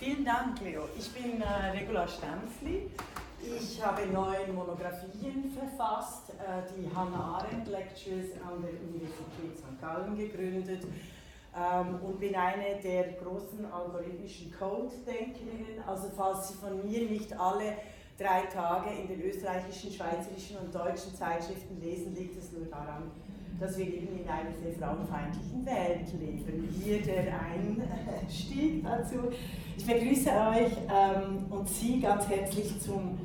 Vielen 0.00 0.24
Dank, 0.24 0.60
Leo. 0.60 0.88
Ich 0.98 1.10
bin 1.12 1.40
äh, 1.40 1.70
Regula 1.70 2.06
Stempfli. 2.08 2.90
Ich 3.40 3.84
habe 3.84 4.06
neun 4.06 4.54
Monographien 4.54 5.52
verfasst, 5.52 6.30
äh, 6.30 6.62
die 6.74 6.94
Hannah 6.94 7.38
Arendt 7.38 7.68
Lectures 7.68 8.32
an 8.44 8.62
der 8.62 8.72
Universität 8.88 9.56
St. 9.56 9.80
Gallen 9.80 10.16
gegründet 10.16 10.84
ähm, 11.54 12.00
und 12.02 12.18
bin 12.18 12.34
eine 12.34 12.80
der 12.82 13.12
großen 13.12 13.64
algorithmischen 13.70 14.52
Code-Denkerinnen. 14.58 15.84
Also 15.86 16.10
falls 16.16 16.48
Sie 16.48 16.54
von 16.54 16.84
mir 16.84 17.08
nicht 17.08 17.38
alle 17.38 17.76
drei 18.18 18.42
Tage 18.46 18.90
in 19.00 19.08
den 19.08 19.22
österreichischen, 19.22 19.92
schweizerischen 19.92 20.56
und 20.58 20.74
deutschen 20.74 21.14
Zeitschriften 21.14 21.80
lesen, 21.80 22.14
liegt 22.14 22.36
es 22.36 22.50
nur 22.50 22.66
daran, 22.66 23.10
dass 23.60 23.78
wir 23.78 23.86
eben 23.86 24.18
in 24.18 24.28
einer 24.28 24.52
sehr 24.62 24.72
frauenfeindlichen 24.72 25.64
Welt 25.64 26.12
leben. 26.20 26.68
Hier 26.82 27.02
der 27.02 27.40
Einstieg 27.40 28.82
dazu. 28.84 29.16
Ich 29.76 29.86
begrüße 29.86 30.30
euch 30.30 30.72
ähm, 30.88 31.46
und 31.50 31.68
Sie 31.68 32.00
ganz 32.00 32.28
herzlich 32.28 32.78
zum, 32.80 33.18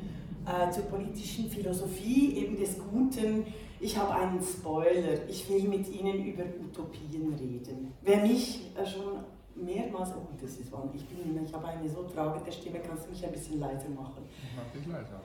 äh, 0.46 0.70
zur 0.72 0.84
politischen 0.86 1.50
Philosophie 1.50 2.38
eben 2.38 2.58
des 2.58 2.78
Guten. 2.78 3.46
Ich 3.80 3.98
habe 3.98 4.14
einen 4.14 4.42
Spoiler. 4.42 5.28
Ich 5.30 5.50
will 5.50 5.64
mit 5.64 5.88
Ihnen 5.90 6.26
über 6.26 6.44
Utopien 6.64 7.34
reden. 7.34 7.94
Wer 8.02 8.18
mich 8.22 8.68
äh, 8.78 8.86
schon 8.86 9.24
mehrmals, 9.56 10.12
oh, 10.12 10.28
das 10.42 10.52
ist 10.52 10.72
wahr, 10.72 10.90
ich 10.94 11.06
bin, 11.06 11.44
ich 11.44 11.54
habe 11.54 11.68
eine 11.68 11.90
so 11.90 12.04
tragende 12.04 12.52
Stimme, 12.52 12.80
kannst 12.80 13.06
du 13.06 13.12
mich 13.12 13.26
ein 13.26 13.32
bisschen 13.32 13.60
leiser 13.60 13.90
machen? 13.90 14.24
Ich 14.28 14.56
mache 14.56 14.78
dich 14.78 14.88
leiser. 14.88 15.22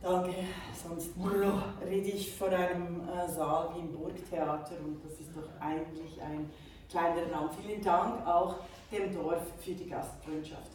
Danke, 0.00 0.32
sonst 0.80 1.10
rede 1.84 2.08
ich 2.08 2.34
vor 2.36 2.48
einem 2.48 3.08
äh, 3.08 3.28
Saal 3.28 3.70
wie 3.74 3.80
im 3.80 3.92
Burgtheater 3.92 4.76
und 4.84 5.04
das 5.04 5.18
ist 5.18 5.36
doch 5.36 5.48
eigentlich 5.60 6.22
ein 6.22 6.48
kleiner 6.88 7.32
Raum. 7.32 7.50
Vielen 7.60 7.82
Dank 7.82 8.24
auch 8.24 8.56
dem 8.92 9.12
Dorf 9.12 9.42
für 9.58 9.72
die 9.72 9.88
Gastfreundschaft. 9.88 10.70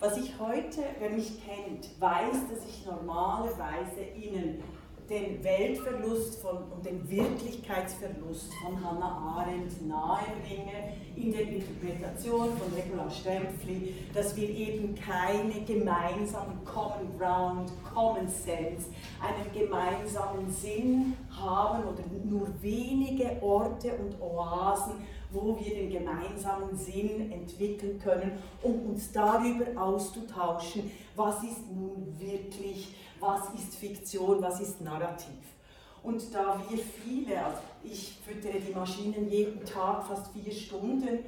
Was 0.00 0.18
ich 0.18 0.38
heute, 0.38 0.82
wer 0.98 1.10
mich 1.10 1.42
kennt, 1.44 1.98
weiß, 1.98 2.48
dass 2.50 2.66
ich 2.68 2.84
normalerweise 2.84 4.02
Ihnen 4.14 4.62
den 5.08 5.44
Weltverlust 5.44 6.40
von, 6.40 6.64
und 6.74 6.84
den 6.84 7.08
Wirklichkeitsverlust 7.08 8.52
von 8.54 8.82
Hannah 8.82 9.36
Arendt 9.38 9.86
nahebringe 9.86 10.94
in 11.14 11.30
der 11.30 11.42
Interpretation 11.42 12.48
von 12.56 12.72
Regula 12.74 13.10
Stempfli, 13.10 13.94
dass 14.14 14.34
wir 14.34 14.48
eben 14.48 14.94
keine 14.94 15.62
gemeinsamen 15.64 16.64
Common 16.64 17.18
Ground, 17.18 17.70
Common 17.92 18.28
Sense, 18.28 18.88
einen 19.20 19.52
gemeinsamen 19.52 20.50
Sinn 20.50 21.14
haben 21.30 21.84
oder 21.84 22.02
nur 22.24 22.48
wenige 22.62 23.36
Orte 23.42 23.92
und 23.98 24.20
Oasen, 24.20 24.94
wo 25.30 25.58
wir 25.58 25.74
den 25.74 25.90
gemeinsamen 25.90 26.76
Sinn 26.76 27.30
entwickeln 27.30 27.98
können, 27.98 28.38
um 28.62 28.90
uns 28.90 29.12
darüber 29.12 29.66
auszutauschen, 29.80 30.90
was 31.16 31.42
ist 31.42 31.70
nun 31.70 32.14
wirklich 32.18 32.94
was 33.20 33.54
ist 33.54 33.76
Fiktion, 33.76 34.42
was 34.42 34.60
ist 34.60 34.80
Narrativ. 34.80 35.54
Und 36.02 36.22
da 36.34 36.60
wir 36.68 36.78
viele, 36.78 37.42
also 37.42 37.58
ich 37.82 38.18
füttere 38.26 38.60
die 38.60 38.74
Maschinen 38.74 39.30
jeden 39.30 39.64
Tag 39.64 40.06
fast 40.06 40.28
vier 40.32 40.52
Stunden, 40.52 41.18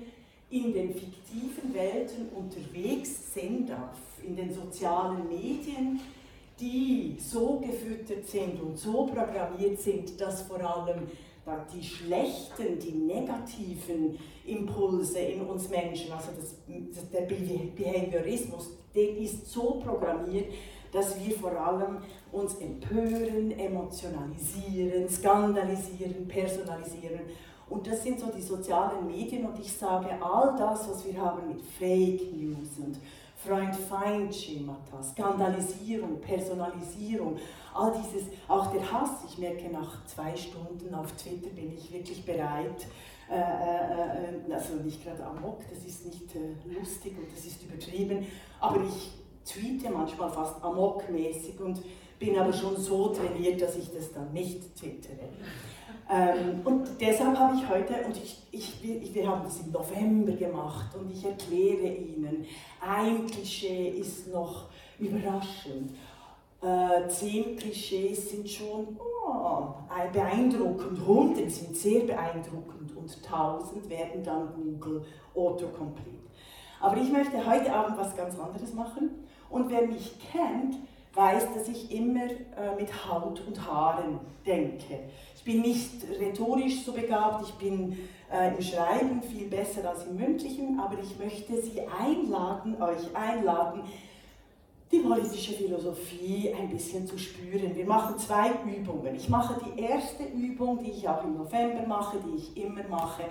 in 0.51 0.73
den 0.73 0.95
fiktiven 0.95 1.75
Welten 1.75 2.29
unterwegs 2.29 3.35
sind, 3.35 3.71
in 4.23 4.37
den 4.37 4.53
sozialen 4.53 5.29
Medien, 5.29 6.01
die 6.61 7.17
so 7.19 7.59
gefüttert 7.59 8.27
sind 8.27 8.61
und 8.61 8.79
so 8.79 9.07
programmiert 9.07 9.81
sind, 9.81 10.21
dass 10.21 10.43
vor 10.43 10.61
allem 10.61 11.09
die 11.73 11.83
schlechten, 11.83 12.79
die 12.79 12.93
negativen 12.93 14.19
Impulse 14.45 15.19
in 15.19 15.43
uns 15.43 15.69
Menschen, 15.69 16.13
also 16.13 16.29
das, 16.39 17.11
der 17.11 17.23
Behaviorismus, 17.23 18.71
der 18.95 19.17
ist 19.17 19.47
so 19.47 19.81
programmiert, 19.85 20.53
dass 20.97 21.21
wir 21.21 21.37
vor 21.37 21.53
allem 21.53 21.99
uns 22.33 22.55
empören, 22.55 23.51
emotionalisieren, 23.51 25.07
skandalisieren, 25.09 26.27
personalisieren. 26.27 27.21
Und 27.69 27.87
das 27.87 28.03
sind 28.03 28.19
so 28.19 28.31
die 28.35 28.41
sozialen 28.41 29.07
Medien 29.07 29.45
und 29.45 29.59
ich 29.59 29.71
sage, 29.71 30.09
all 30.23 30.57
das, 30.57 30.89
was 30.89 31.05
wir 31.05 31.21
haben 31.21 31.49
mit 31.49 31.61
Fake 31.61 32.33
News 32.35 32.79
und 32.79 32.97
Freund-Feind-Schemata, 33.45 35.03
Skandalisierung, 35.03 36.19
Personalisierung, 36.19 37.37
all 37.75 37.93
dieses, 37.93 38.29
auch 38.49 38.73
der 38.73 38.91
Hass, 38.91 39.11
ich 39.29 39.37
merke 39.37 39.69
nach 39.69 40.03
zwei 40.07 40.35
Stunden 40.35 40.95
auf 40.95 41.13
Twitter 41.13 41.51
bin 41.51 41.75
ich 41.77 41.93
wirklich 41.93 42.25
bereit, 42.25 42.87
äh, 43.31 43.35
äh, 43.35 44.49
äh 44.49 44.55
also 44.55 44.75
nicht 44.77 45.05
gerade 45.05 45.27
amok, 45.27 45.61
das 45.69 45.85
ist 45.85 46.07
nicht 46.07 46.35
äh, 46.35 46.55
lustig 46.73 47.19
und 47.19 47.31
das 47.31 47.45
ist 47.45 47.63
übertrieben, 47.63 48.27
aber 48.61 48.83
ich 48.83 49.26
tweete 49.47 49.91
manchmal 49.91 50.31
fast 50.31 50.63
amokmäßig 50.63 51.61
und 51.61 51.81
bin 52.19 52.39
aber 52.39 52.53
schon 52.53 52.77
so 52.77 53.09
trainiert, 53.09 53.61
dass 53.61 53.77
ich 53.77 53.93
das 53.93 54.13
dann 54.13 54.33
nicht 54.33 54.75
twittere. 54.77 55.29
Ähm, 56.11 56.61
und 56.65 56.89
deshalb 57.01 57.37
habe 57.37 57.57
ich 57.57 57.69
heute, 57.69 57.95
und 58.07 58.17
ich, 58.17 58.43
ich, 58.53 59.15
wir 59.15 59.29
haben 59.29 59.43
das 59.45 59.61
im 59.61 59.73
November 59.73 60.33
gemacht, 60.33 60.95
und 60.95 61.11
ich 61.11 61.25
erkläre 61.25 61.95
Ihnen, 61.95 62.47
ein 62.81 63.27
Klischee 63.27 63.89
ist 63.89 64.29
noch 64.33 64.67
überraschend. 64.99 65.93
Äh, 66.63 67.09
zehn 67.09 67.57
Klischees 67.57 68.31
sind 68.31 68.49
schon 68.49 68.97
oh, 68.99 69.75
beeindruckend, 70.13 71.07
hundert 71.07 71.51
sind 71.51 71.77
sehr 71.77 72.05
beeindruckend 72.05 72.97
und 72.97 73.23
tausend 73.23 73.89
werden 73.91 74.23
dann 74.25 74.55
Google 74.55 75.05
Autocomplete. 75.35 76.17
Aber 76.81 76.97
ich 76.97 77.11
möchte 77.11 77.45
heute 77.45 77.73
Abend 77.73 77.99
was 77.99 78.17
ganz 78.17 78.39
anderes 78.39 78.73
machen. 78.73 79.26
Und 79.51 79.71
wer 79.71 79.87
mich 79.87 80.19
kennt, 80.33 80.77
weiß, 81.15 81.55
dass 81.55 81.69
ich 81.69 81.91
immer 81.91 82.25
äh, 82.25 82.75
mit 82.79 82.91
Haut 83.09 83.43
und 83.47 83.67
Haaren 83.67 84.21
denke. 84.47 85.01
Ich 85.35 85.43
bin 85.43 85.63
nicht 85.63 86.05
rhetorisch 86.21 86.85
so 86.85 86.93
begabt, 86.93 87.49
ich 87.49 87.55
bin 87.55 87.99
äh, 88.31 88.55
im 88.55 88.61
Schreiben 88.61 89.23
viel 89.23 89.49
besser 89.49 89.89
als 89.89 90.05
im 90.05 90.17
mündlichen, 90.17 90.79
aber 90.79 90.99
ich 90.99 91.19
möchte 91.19 91.61
Sie 91.63 91.81
einladen, 91.81 92.81
euch 92.81 93.15
einladen, 93.15 93.83
die 94.93 94.99
politische 94.99 95.53
Philosophie 95.55 96.55
ein 96.57 96.69
bisschen 96.69 97.07
zu 97.07 97.19
spüren. 97.19 97.75
Wir 97.75 97.87
machen 97.87 98.19
zwei 98.19 98.51
Übungen. 98.65 99.17
Ich 99.17 99.29
mache 99.29 99.61
die 99.65 99.81
erste 99.81 100.25
Übung, 100.25 100.79
die 100.79 100.91
ich 100.91 101.09
auch 101.09 101.25
im 101.25 101.39
November 101.39 101.87
mache, 101.87 102.19
die 102.25 102.37
ich 102.37 102.57
immer 102.57 102.87
mache, 102.89 103.25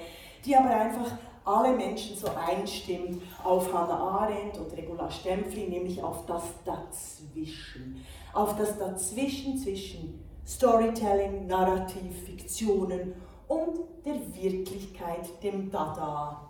die 0.43 0.55
aber 0.55 0.69
einfach 0.69 1.11
alle 1.45 1.75
Menschen 1.75 2.17
so 2.17 2.27
einstimmt 2.35 3.21
auf 3.43 3.71
Hannah 3.71 4.23
Arendt 4.23 4.57
und 4.57 4.75
Regula 4.75 5.09
Stempfli, 5.09 5.67
nämlich 5.67 6.01
auf 6.01 6.25
das 6.25 6.43
Dazwischen. 6.65 8.03
Auf 8.33 8.57
das 8.57 8.77
Dazwischen 8.77 9.57
zwischen 9.57 10.25
Storytelling, 10.45 11.47
Narrativ, 11.47 12.25
Fiktionen 12.25 13.13
und 13.47 13.79
der 14.05 14.15
Wirklichkeit, 14.35 15.41
dem 15.43 15.71
Dada. 15.71 16.41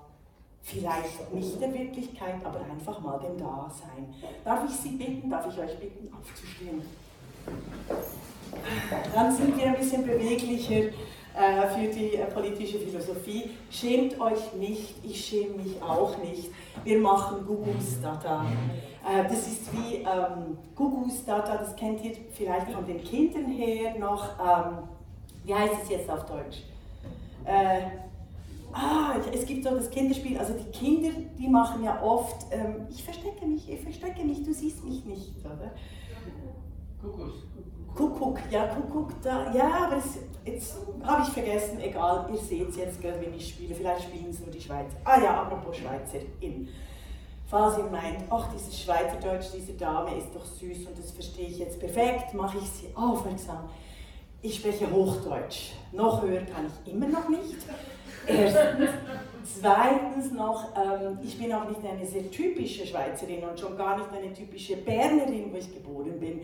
Vielleicht 0.61 1.31
nicht 1.33 1.61
der 1.61 1.73
Wirklichkeit, 1.73 2.43
aber 2.43 2.59
einfach 2.61 2.99
mal 2.99 3.19
dem 3.19 3.37
Dasein. 3.37 4.13
Darf 4.43 4.65
ich 4.67 4.75
Sie 4.75 4.95
bitten, 4.95 5.29
darf 5.29 5.45
ich 5.47 5.59
euch 5.59 5.77
bitten, 5.77 6.11
aufzustehen? 6.13 6.81
Dann 9.13 9.35
sind 9.35 9.57
wir 9.57 9.65
ein 9.67 9.75
bisschen 9.75 10.05
beweglicher. 10.05 10.91
Äh, 11.35 11.67
für 11.67 11.93
die 11.93 12.15
äh, 12.15 12.25
politische 12.27 12.79
Philosophie. 12.79 13.49
Schämt 13.69 14.17
euch 14.21 14.53
nicht, 14.53 14.95
ich 15.03 15.25
schäme 15.25 15.55
mich 15.57 15.81
auch 15.81 16.17
nicht. 16.19 16.49
Wir 16.85 16.97
machen 16.99 17.45
Gugus 17.45 17.99
Data. 18.01 18.45
Äh, 19.05 19.23
das 19.23 19.45
ist 19.45 19.73
wie 19.73 19.95
ähm, 19.95 20.57
Gugus 20.75 21.25
Data, 21.25 21.57
das 21.57 21.75
kennt 21.75 22.05
ihr 22.05 22.13
vielleicht 22.31 22.71
von 22.71 22.85
den 22.85 23.03
Kindern 23.03 23.47
her 23.47 23.99
noch. 23.99 24.23
Ähm, 24.39 24.87
wie 25.43 25.53
heißt 25.53 25.73
es 25.83 25.89
jetzt 25.89 26.09
auf 26.09 26.25
Deutsch? 26.25 26.63
Ah, 28.71 29.15
es 29.31 29.45
gibt 29.45 29.63
so 29.63 29.71
das 29.71 29.89
Kinderspiel, 29.89 30.37
also 30.37 30.53
die 30.53 30.71
Kinder, 30.71 31.09
die 31.37 31.47
machen 31.47 31.83
ja 31.83 32.01
oft, 32.01 32.47
ähm, 32.51 32.87
ich 32.89 33.03
verstecke 33.03 33.45
mich, 33.45 33.69
ich 33.69 33.79
verstecke 33.81 34.23
mich, 34.23 34.43
du 34.43 34.53
siehst 34.53 34.83
mich 34.83 35.05
nicht, 35.05 35.31
oder? 35.45 35.71
Kuckuck. 37.01 37.33
Kuckuck, 37.95 38.39
ja, 38.51 38.67
Kuckuck, 38.67 39.21
da, 39.21 39.53
ja, 39.53 39.85
aber 39.85 39.97
es, 39.97 40.17
jetzt 40.43 40.75
habe 41.01 41.23
ich 41.23 41.29
vergessen, 41.29 41.79
egal, 41.79 42.27
ihr 42.31 42.37
seht 42.37 42.69
es 42.69 42.75
jetzt 42.75 43.01
gerade, 43.01 43.21
wenn 43.21 43.33
ich 43.33 43.47
spiele, 43.49 43.73
vielleicht 43.73 44.03
spielen 44.03 44.29
es 44.29 44.39
nur 44.41 44.51
die 44.51 44.59
Schweizer. 44.59 44.97
Ah 45.05 45.21
ja, 45.21 45.43
apropos 45.43 45.77
Schweizerin. 45.77 46.67
Falls 47.47 47.77
ihr 47.77 47.85
meint, 47.85 48.23
ach, 48.29 48.49
dieses 48.53 48.81
Schweizerdeutsch, 48.81 49.47
diese 49.55 49.73
Dame 49.73 50.17
ist 50.17 50.27
doch 50.33 50.43
süß 50.43 50.87
und 50.87 50.99
das 50.99 51.11
verstehe 51.11 51.47
ich 51.47 51.59
jetzt 51.59 51.79
perfekt, 51.79 52.33
mache 52.33 52.57
ich 52.57 52.69
sie 52.69 52.87
aufmerksam. 52.95 53.69
Ich 54.41 54.55
spreche 54.55 54.91
Hochdeutsch. 54.91 55.71
Noch 55.91 56.21
höher 56.21 56.41
kann 56.41 56.65
ich 56.67 56.91
immer 56.91 57.07
noch 57.07 57.29
nicht. 57.29 57.55
Erstens. 58.27 58.89
Zweitens 59.59 60.31
noch, 60.31 60.69
ähm, 60.75 61.19
ich 61.23 61.37
bin 61.37 61.53
auch 61.53 61.69
nicht 61.69 61.79
eine 61.85 62.05
sehr 62.05 62.29
typische 62.31 62.85
Schweizerin 62.85 63.43
und 63.43 63.59
schon 63.59 63.77
gar 63.77 63.97
nicht 63.97 64.09
eine 64.11 64.33
typische 64.33 64.77
Bernerin, 64.77 65.51
wo 65.51 65.57
ich 65.57 65.71
geboren 65.71 66.19
bin. 66.19 66.41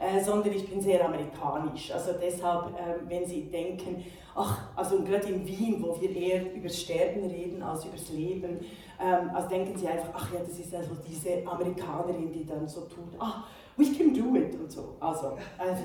Äh, 0.00 0.22
sondern 0.22 0.52
ich 0.52 0.68
bin 0.68 0.80
sehr 0.80 1.04
amerikanisch. 1.04 1.90
Also 1.90 2.12
deshalb, 2.20 2.68
äh, 2.78 3.08
wenn 3.08 3.26
Sie 3.26 3.42
denken, 3.42 4.04
ach, 4.34 4.68
also 4.76 5.02
gerade 5.02 5.28
in 5.28 5.46
Wien, 5.46 5.82
wo 5.82 6.00
wir 6.00 6.14
eher 6.14 6.54
über 6.54 6.68
Sterben 6.68 7.28
reden 7.28 7.62
als 7.62 7.84
über 7.84 7.96
das 7.96 8.08
Leben, 8.10 8.60
ähm, 9.00 9.30
also 9.34 9.48
denken 9.48 9.76
Sie 9.76 9.88
einfach, 9.88 10.10
ach 10.14 10.32
ja, 10.32 10.40
das 10.40 10.58
ist 10.58 10.74
also 10.74 10.90
diese 11.08 11.46
Amerikanerin, 11.46 12.32
die 12.32 12.46
dann 12.46 12.68
so 12.68 12.82
tut, 12.82 13.18
ah, 13.18 13.44
we 13.76 13.84
can 13.92 14.14
do 14.14 14.36
it 14.36 14.54
und 14.54 14.70
so. 14.70 14.96
Also, 15.00 15.36
also 15.58 15.84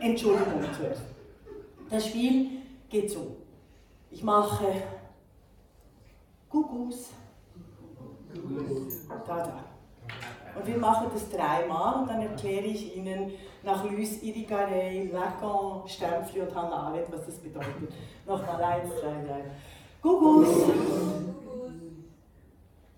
Entschuldigung 0.00 0.62
zuerst. 0.76 1.02
Das 1.90 2.06
Spiel 2.06 2.62
geht 2.88 3.10
so. 3.10 3.36
Ich 4.10 4.22
mache 4.22 4.66
Gugus. 6.48 7.10
Da, 9.08 9.22
da. 9.26 9.64
Und 10.56 10.66
wir 10.66 10.78
machen 10.78 11.08
das 11.12 11.28
dreimal 11.30 12.00
und 12.00 12.08
dann 12.08 12.22
erkläre 12.22 12.64
ich 12.64 12.96
Ihnen 12.96 13.32
nach 13.62 13.84
Luis 13.84 14.22
Irigaray, 14.22 15.08
Lacan, 15.08 15.86
Stempfli 15.86 16.40
und 16.40 16.54
Hannah 16.54 16.88
Arendt, 16.88 17.12
was 17.12 17.26
das 17.26 17.38
bedeutet. 17.38 17.92
Nochmal 18.26 18.62
eins, 18.62 18.90
drei, 19.00 19.22
drei. 19.24 19.44
Gugus. 20.00 20.48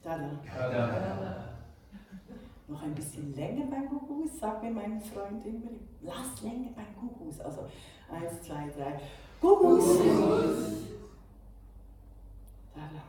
Da, 0.02 0.16
da. 0.16 1.44
Noch 2.68 2.82
ein 2.82 2.94
bisschen 2.94 3.34
länger 3.34 3.66
beim 3.66 3.88
Gugus, 3.88 4.38
sagt 4.38 4.62
mir 4.62 4.70
mein 4.70 5.00
Freund 5.00 5.44
immer. 5.44 5.70
Lass 6.02 6.42
länger 6.42 6.68
beim 6.76 6.94
Gugus. 7.00 7.40
Also 7.40 7.66
eins, 8.12 8.42
zwei, 8.42 8.68
drei. 8.76 9.00
Gugus. 9.40 10.00
Da, 12.74 12.80
da. 12.92 13.02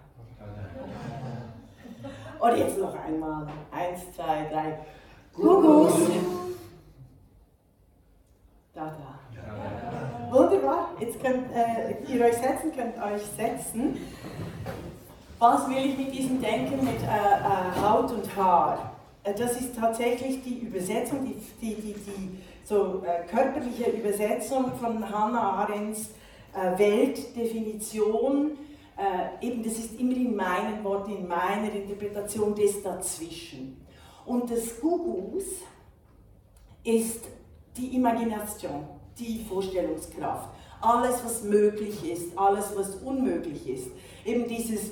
Und 2.39 2.57
jetzt 2.57 2.77
noch 2.77 2.95
einmal. 2.95 3.47
Eins, 3.71 4.01
zwei, 4.15 4.47
drei. 4.51 4.80
Gugus. 5.33 5.94
Da, 8.74 8.86
da. 8.86 10.31
Wunderbar. 10.31 10.89
Jetzt 11.00 11.21
könnt 11.21 11.51
äh, 11.53 11.95
ihr 12.07 12.24
euch 12.24 12.36
setzen, 12.36 12.71
könnt 12.75 12.95
euch 12.97 13.24
setzen. 13.36 13.97
Was 15.39 15.69
will 15.69 15.86
ich 15.86 15.97
mit 15.97 16.13
diesem 16.13 16.41
Denken 16.41 16.83
mit 16.86 17.01
äh, 17.01 17.07
äh, 17.07 17.81
Haut 17.81 18.12
und 18.12 18.36
Haar? 18.36 18.94
Äh, 19.24 19.33
das 19.33 19.59
ist 19.59 19.75
tatsächlich 19.75 20.44
die 20.44 20.59
Übersetzung, 20.59 21.25
die, 21.25 21.36
die, 21.62 21.81
die, 21.81 21.94
die 21.94 22.39
so 22.63 23.03
äh, 23.06 23.25
körperliche 23.27 23.89
Übersetzung 23.89 24.74
von 24.80 25.09
Hannah 25.09 25.63
Arendts 25.63 26.09
äh, 26.53 26.77
Weltdefinition 26.77 28.51
äh, 29.00 29.46
eben 29.46 29.63
das 29.63 29.74
ist 29.80 29.98
immer 29.98 30.16
in 30.16 30.36
meinen 30.36 30.84
Worten, 30.84 31.12
in 31.12 31.28
meiner 31.28 31.72
Interpretation 31.72 32.54
des 32.54 32.84
Dazwischen. 32.84 33.86
Und 34.25 34.51
das 34.51 34.80
Gugus 34.81 35.46
ist 36.84 37.25
die 37.78 37.96
Imagination, 37.96 38.86
die 39.18 39.46
Vorstellungskraft. 39.48 40.50
Alles, 40.81 41.24
was 41.24 41.44
möglich 41.44 42.12
ist, 42.12 42.38
alles, 42.38 42.74
was 42.75 42.96
unmöglich 42.98 43.68
ist. 43.69 43.88
Eben 44.25 44.48
dieses, 44.48 44.90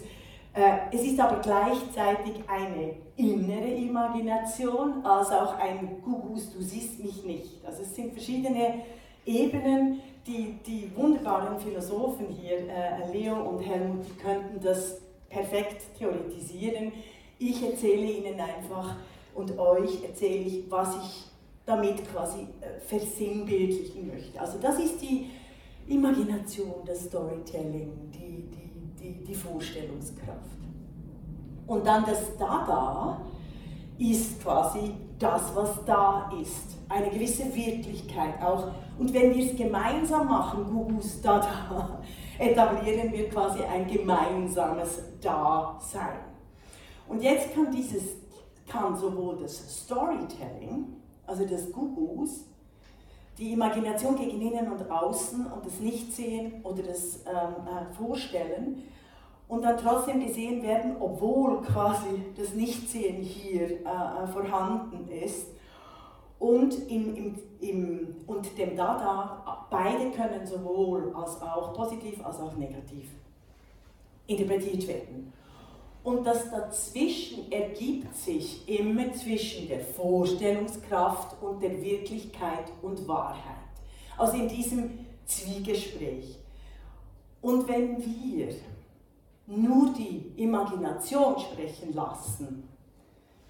äh, 0.54 0.78
es 0.92 1.02
ist 1.02 1.20
aber 1.20 1.42
gleichzeitig 1.42 2.36
eine 2.48 2.96
innere 3.18 3.68
Imagination, 3.68 5.06
als 5.06 5.32
auch 5.32 5.58
ein 5.60 6.02
Gugus, 6.02 6.54
du 6.54 6.62
siehst 6.62 7.04
mich 7.04 7.24
nicht. 7.26 7.66
Also 7.66 7.84
es 7.84 7.94
sind 7.94 8.14
verschiedene 8.14 8.84
Ebenen, 9.26 10.02
die, 10.28 10.60
die 10.66 10.92
wunderbaren 10.96 11.60
Philosophen 11.60 12.28
hier, 12.28 12.70
äh, 12.70 13.12
Leo 13.12 13.36
und 13.50 13.62
Helmut, 13.62 14.06
die 14.06 14.22
könnten 14.22 14.60
das 14.62 15.00
perfekt 15.30 15.98
theoretisieren. 15.98 16.92
Ich 17.40 17.64
erzähle 17.64 18.12
Ihnen 18.12 18.40
einfach 18.40 18.96
und 19.34 19.58
euch 19.58 20.04
erzähle 20.04 20.44
ich, 20.44 20.70
was 20.70 20.96
ich 20.98 21.24
damit 21.66 22.08
quasi 22.12 22.48
äh, 22.62 22.80
versinnbildlichen 22.86 24.08
möchte. 24.08 24.40
Also 24.40 24.58
das 24.60 24.80
ist 24.80 25.02
die 25.02 25.30
Imagination, 25.88 26.76
das 26.86 27.06
Storytelling, 27.06 28.12
die, 28.12 28.44
die, 28.50 29.02
die, 29.02 29.24
die 29.24 29.36
Vorstellungskraft. 29.36 30.58
Und 31.66 31.86
dann 31.86 32.06
das 32.06 32.38
Dada 32.38 33.22
ist 33.98 34.42
quasi 34.42 34.94
das, 35.20 35.56
was 35.56 35.84
da 35.86 36.32
ist. 36.42 36.78
Eine 36.90 37.10
gewisse 37.10 37.44
Wirklichkeit 37.54 38.42
auch 38.42 38.72
und 38.98 39.14
wenn 39.14 39.36
wir 39.36 39.46
es 39.46 39.56
gemeinsam 39.56 40.28
machen, 40.28 40.66
Gugus 40.66 41.22
Dada, 41.22 42.00
etablieren 42.40 43.12
wir 43.12 43.30
quasi 43.30 43.64
ein 43.64 43.88
gemeinsames 43.88 45.02
Dasein. 45.22 46.20
Und 47.08 47.22
jetzt 47.22 47.54
kann 47.54 47.72
dieses, 47.72 48.16
kann 48.68 48.96
sowohl 48.98 49.38
das 49.42 49.84
Storytelling, 49.84 50.88
also 51.28 51.46
das 51.46 51.72
Gugus, 51.72 52.46
die 53.38 53.54
Imagination 53.54 54.16
gegen 54.16 54.42
innen 54.42 54.72
und 54.72 54.90
außen 54.90 55.46
und 55.46 55.64
das 55.64 55.80
Nichtsehen 55.80 56.64
oder 56.64 56.82
das 56.82 57.20
ähm, 57.28 57.68
äh, 57.68 57.94
Vorstellen 57.94 58.84
und 59.48 59.62
dann 59.62 59.78
trotzdem 59.78 60.26
gesehen 60.26 60.62
werden, 60.62 60.98
obwohl 61.00 61.62
quasi 61.62 62.24
das 62.36 62.54
Nichtsehen 62.54 63.22
hier 63.22 63.64
äh, 63.64 64.24
äh 64.24 64.28
vorhanden 64.28 65.08
ist 65.10 65.48
und, 66.40 66.74
im, 66.90 67.16
im, 67.16 67.36
im, 67.62 68.16
und 68.28 68.58
dem 68.58 68.76
Dada, 68.76 69.66
beide 69.70 70.12
können 70.12 70.46
sowohl 70.46 71.14
als 71.16 71.42
auch 71.42 71.74
positiv 71.74 72.24
als 72.24 72.40
auch 72.40 72.56
negativ 72.56 73.10
interpretiert 74.28 74.88
werden. 74.88 75.34
Und 76.04 76.26
das 76.26 76.50
dazwischen 76.52 77.52
ergibt 77.52 78.16
sich 78.16 78.68
immer 78.70 79.12
zwischen 79.14 79.68
der 79.68 79.82
Vorstellungskraft 79.82 81.42
und 81.42 81.62
der 81.62 81.82
Wirklichkeit 81.82 82.72
und 82.82 83.08
Wahrheit. 83.08 83.42
Also 84.18 84.38
in 84.38 84.48
diesem 84.48 85.00
Zwiegespräch. 85.26 86.38
Und 87.42 87.68
wenn 87.68 87.98
wir 87.98 88.56
nur 89.48 89.94
die 89.94 90.34
Imagination 90.36 91.40
sprechen 91.40 91.94
lassen, 91.94 92.68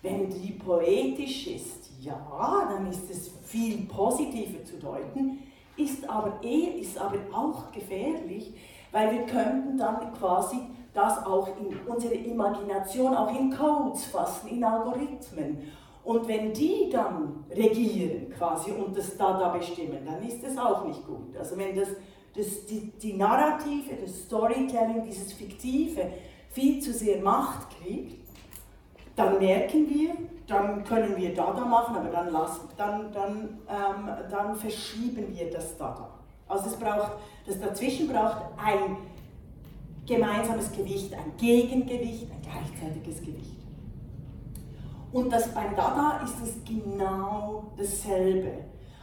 wenn 0.01 0.29
die 0.29 0.51
poetisch 0.51 1.47
ist, 1.47 1.89
ja, 1.99 2.67
dann 2.69 2.87
ist 2.87 3.09
es 3.09 3.31
viel 3.43 3.87
positiver 3.87 4.63
zu 4.63 4.77
deuten, 4.77 5.39
ist 5.75 6.07
aber, 6.07 6.39
eh, 6.43 6.79
ist 6.79 6.97
aber 6.97 7.17
auch 7.33 7.71
gefährlich, 7.71 8.53
weil 8.91 9.11
wir 9.11 9.25
könnten 9.25 9.77
dann 9.77 10.13
quasi 10.13 10.59
das 10.93 11.25
auch 11.25 11.47
in 11.59 11.77
unsere 11.87 12.15
Imagination, 12.15 13.15
auch 13.15 13.37
in 13.37 13.51
Codes 13.51 14.05
fassen, 14.05 14.47
in 14.49 14.63
Algorithmen. 14.63 15.59
Und 16.03 16.27
wenn 16.27 16.53
die 16.53 16.89
dann 16.91 17.43
regieren 17.51 18.31
quasi 18.35 18.71
und 18.71 18.97
das 18.97 19.17
da, 19.17 19.49
bestimmen, 19.49 20.05
dann 20.05 20.23
ist 20.25 20.41
das 20.43 20.57
auch 20.57 20.85
nicht 20.85 21.05
gut. 21.05 21.35
Also 21.37 21.57
wenn 21.57 21.75
das, 21.75 21.89
das 22.37 22.65
die, 22.67 22.91
die 23.01 23.13
Narrative, 23.13 23.95
das 23.99 24.23
Storytelling, 24.23 25.03
dieses 25.03 25.33
Fiktive 25.33 26.11
viel 26.51 26.79
zu 26.79 26.93
sehr 26.93 27.21
Macht 27.21 27.67
kriegt, 27.81 28.27
dann 29.15 29.39
merken 29.39 29.89
wir, 29.89 30.15
dann 30.45 30.83
können 30.83 31.17
wir 31.17 31.33
Dada 31.33 31.65
machen, 31.65 31.95
aber 31.95 32.09
dann, 32.09 32.31
lassen, 32.31 32.69
dann, 32.77 33.11
dann, 33.11 33.59
ähm, 33.67 34.09
dann 34.29 34.55
verschieben 34.55 35.35
wir 35.35 35.49
das 35.49 35.75
Dada. 35.77 36.09
Also 36.47 36.69
es 36.69 36.75
braucht, 36.75 37.13
das 37.45 37.59
dazwischen 37.59 38.07
braucht 38.07 38.43
ein 38.57 38.97
gemeinsames 40.05 40.71
Gewicht, 40.71 41.13
ein 41.13 41.33
Gegengewicht, 41.37 42.27
ein 42.31 42.41
gleichzeitiges 42.41 43.19
Gewicht. 43.19 43.57
Und 45.11 45.31
das, 45.31 45.47
beim 45.53 45.75
Dada 45.75 46.21
ist 46.23 46.35
es 46.41 46.63
genau 46.63 47.71
dasselbe. 47.75 48.51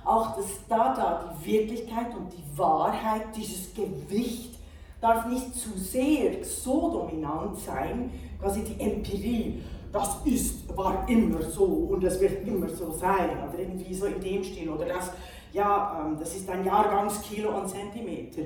Auch 0.05 0.37
das 0.37 0.47
Dada, 0.69 1.35
die 1.41 1.53
Wirklichkeit 1.53 2.15
und 2.17 2.33
die 2.33 2.59
Wahrheit, 2.59 3.35
dieses 3.37 3.75
Gewicht 3.75 4.55
darf 5.01 5.27
nicht 5.27 5.55
zu 5.55 5.71
sehr 5.77 6.45
so 6.45 6.91
dominant 6.91 7.59
sein, 7.59 8.11
quasi 8.41 8.63
die 8.63 8.81
Empirie 8.81 9.63
das 9.95 10.17
ist, 10.25 10.77
war 10.77 11.09
immer 11.09 11.41
so 11.41 11.65
und 11.65 12.03
es 12.03 12.21
wird 12.21 12.47
immer 12.47 12.69
so 12.69 12.91
sein, 12.91 13.31
oder 13.49 13.57
irgendwie 13.57 13.95
so 13.95 14.07
in 14.07 14.21
dem 14.21 14.43
Stil, 14.43 14.69
oder 14.69 14.87
das, 14.87 15.13
ja, 15.53 16.05
ähm, 16.05 16.17
das 16.19 16.35
ist 16.35 16.51
ein 16.51 16.65
Jahrgangskilo 16.65 17.57
und 17.57 17.69
Zentimeter. 17.69 18.43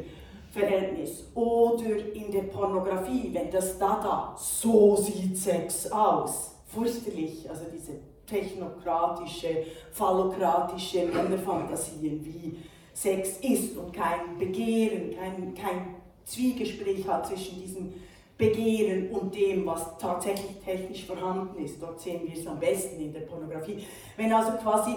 Verhältnis. 0.50 1.24
Oder 1.34 2.12
in 2.14 2.30
der 2.30 2.42
Pornografie, 2.42 3.30
wenn 3.32 3.50
das 3.50 3.78
Dada, 3.78 4.34
so 4.36 4.96
sieht 4.96 5.36
Sex 5.36 5.90
aus. 5.90 6.54
Fürchterlich, 6.66 7.48
also 7.48 7.64
diese 7.72 7.92
technokratische, 8.28 9.64
phallokratische 9.92 11.06
Männerfantasien, 11.06 12.24
wie 12.24 12.58
Sex 12.92 13.38
ist 13.38 13.76
und 13.76 13.92
kein 13.92 14.38
Begehren, 14.38 15.14
kein, 15.16 15.54
kein 15.54 15.94
Zwiegespräch 16.24 17.06
hat 17.06 17.26
zwischen 17.26 17.60
diesen 17.60 17.94
Begehren 18.36 19.10
und 19.10 19.34
dem, 19.34 19.66
was 19.66 19.98
tatsächlich 19.98 20.56
technisch 20.64 21.06
vorhanden 21.06 21.64
ist. 21.64 21.82
Dort 21.82 22.00
sehen 22.00 22.22
wir 22.24 22.38
es 22.38 22.46
am 22.46 22.60
besten 22.60 23.00
in 23.00 23.12
der 23.12 23.20
Pornografie. 23.20 23.84
Wenn 24.16 24.32
also 24.32 24.52
quasi 24.52 24.94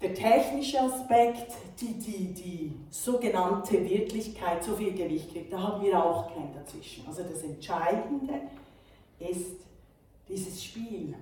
der 0.00 0.14
technische 0.14 0.80
Aspekt, 0.80 1.52
die, 1.80 1.94
die, 1.94 2.34
die 2.34 2.72
sogenannte 2.90 3.88
Wirklichkeit 3.88 4.62
so 4.62 4.74
viel 4.74 4.92
Gewicht 4.92 5.32
kriegt, 5.32 5.52
da 5.52 5.62
haben 5.62 5.84
wir 5.84 6.04
auch 6.04 6.34
kein 6.34 6.52
dazwischen. 6.52 7.06
Also 7.06 7.22
das 7.22 7.42
Entscheidende 7.42 8.34
ist 9.18 9.56
dieses 10.28 10.62
Spiel, 10.62 11.14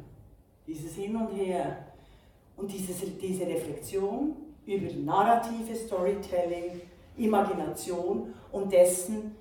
dieses 0.66 0.94
Hin 0.94 1.16
und 1.16 1.28
Her. 1.34 1.86
Und 2.56 2.72
dieses, 2.72 2.96
diese 3.20 3.46
Reflexion 3.46 4.36
über 4.66 4.92
narrative 4.94 5.74
Storytelling, 5.74 6.80
Imagination 7.16 8.32
und 8.52 8.72
dessen, 8.72 9.36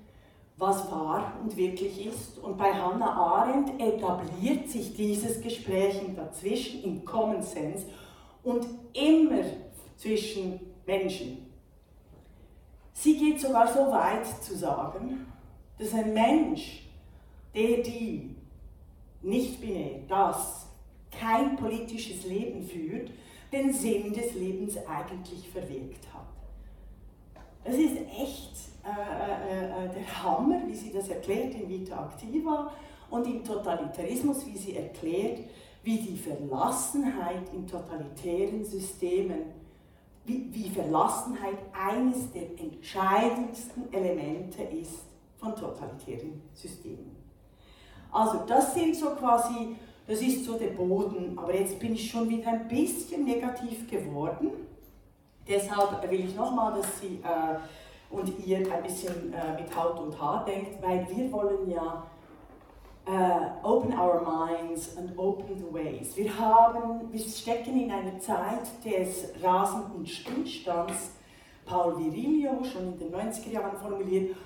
was 0.56 0.90
wahr 0.90 1.32
und 1.42 1.56
wirklich 1.56 2.06
ist. 2.06 2.38
Und 2.38 2.56
bei 2.56 2.72
Hannah 2.72 3.12
Arendt 3.12 3.80
etabliert 3.80 4.68
sich 4.68 4.94
dieses 4.94 5.40
Gespräch 5.40 6.00
dazwischen 6.14 6.84
im 6.84 7.04
Common 7.04 7.42
Sense 7.42 7.86
und 8.42 8.66
immer 8.92 9.42
zwischen 9.96 10.60
Menschen. 10.86 11.50
Sie 12.92 13.16
geht 13.16 13.40
sogar 13.40 13.66
so 13.72 13.90
weit 13.90 14.26
zu 14.42 14.56
sagen, 14.56 15.26
dass 15.78 15.92
ein 15.92 16.14
Mensch, 16.14 16.88
der 17.54 17.78
die 17.78 18.36
nicht 19.22 19.60
binär, 19.60 20.00
das 20.08 20.63
kein 21.20 21.56
politisches 21.56 22.24
Leben 22.24 22.62
führt, 22.62 23.10
den 23.52 23.72
Sinn 23.72 24.12
des 24.12 24.34
Lebens 24.34 24.76
eigentlich 24.86 25.48
verwirkt 25.48 26.06
hat. 26.12 26.26
Das 27.64 27.74
ist 27.74 27.96
echt 28.20 28.52
äh, 28.84 28.88
äh, 28.88 29.86
äh, 29.86 29.94
der 29.94 30.22
Hammer, 30.22 30.60
wie 30.66 30.74
sie 30.74 30.92
das 30.92 31.08
erklärt 31.08 31.54
in 31.54 31.68
Vita 31.68 32.06
Activa 32.06 32.70
und 33.08 33.26
im 33.26 33.42
Totalitarismus, 33.42 34.44
wie 34.46 34.58
sie 34.58 34.76
erklärt, 34.76 35.40
wie 35.82 35.98
die 35.98 36.16
Verlassenheit 36.16 37.52
in 37.54 37.66
totalitären 37.66 38.64
Systemen, 38.64 39.52
wie, 40.26 40.48
wie 40.52 40.68
Verlassenheit 40.68 41.58
eines 41.72 42.30
der 42.32 42.58
entscheidendsten 42.58 43.92
Elemente 43.92 44.62
ist 44.64 45.04
von 45.36 45.54
totalitären 45.54 46.42
Systemen. 46.52 47.16
Also 48.10 48.40
das 48.46 48.74
sind 48.74 48.94
so 48.96 49.10
quasi, 49.10 49.76
das 50.06 50.20
ist 50.20 50.44
so 50.44 50.58
der 50.58 50.68
Boden, 50.68 51.38
aber 51.38 51.54
jetzt 51.54 51.78
bin 51.78 51.94
ich 51.94 52.10
schon 52.10 52.28
wieder 52.28 52.48
ein 52.48 52.68
bisschen 52.68 53.24
negativ 53.24 53.88
geworden. 53.90 54.50
Deshalb 55.48 56.10
will 56.10 56.20
ich 56.20 56.34
nochmal, 56.34 56.74
dass 56.74 57.00
Sie 57.00 57.20
äh, 57.22 57.56
und 58.10 58.32
ihr 58.46 58.58
ein 58.58 58.82
bisschen 58.82 59.32
äh, 59.32 59.60
mit 59.60 59.74
Haut 59.76 59.98
und 59.98 60.20
Haar 60.20 60.44
denkt, 60.44 60.82
weil 60.82 61.06
wir 61.08 61.30
wollen 61.32 61.70
ja 61.70 62.06
äh, 63.06 63.66
open 63.66 63.98
our 63.98 64.22
minds 64.22 64.96
and 64.96 65.16
open 65.18 65.58
the 65.58 65.72
ways. 65.72 66.16
Wir, 66.16 66.38
haben, 66.38 67.12
wir 67.12 67.20
stecken 67.20 67.78
in 67.80 67.90
einer 67.90 68.18
Zeit 68.18 68.66
des 68.84 69.32
rasenden 69.42 70.06
Stillstands, 70.06 71.10
Paul 71.66 71.98
Virilio 71.98 72.62
schon 72.64 72.92
in 72.92 72.98
den 72.98 73.14
90er 73.14 73.50
Jahren 73.50 73.76
formuliert, 73.76 74.36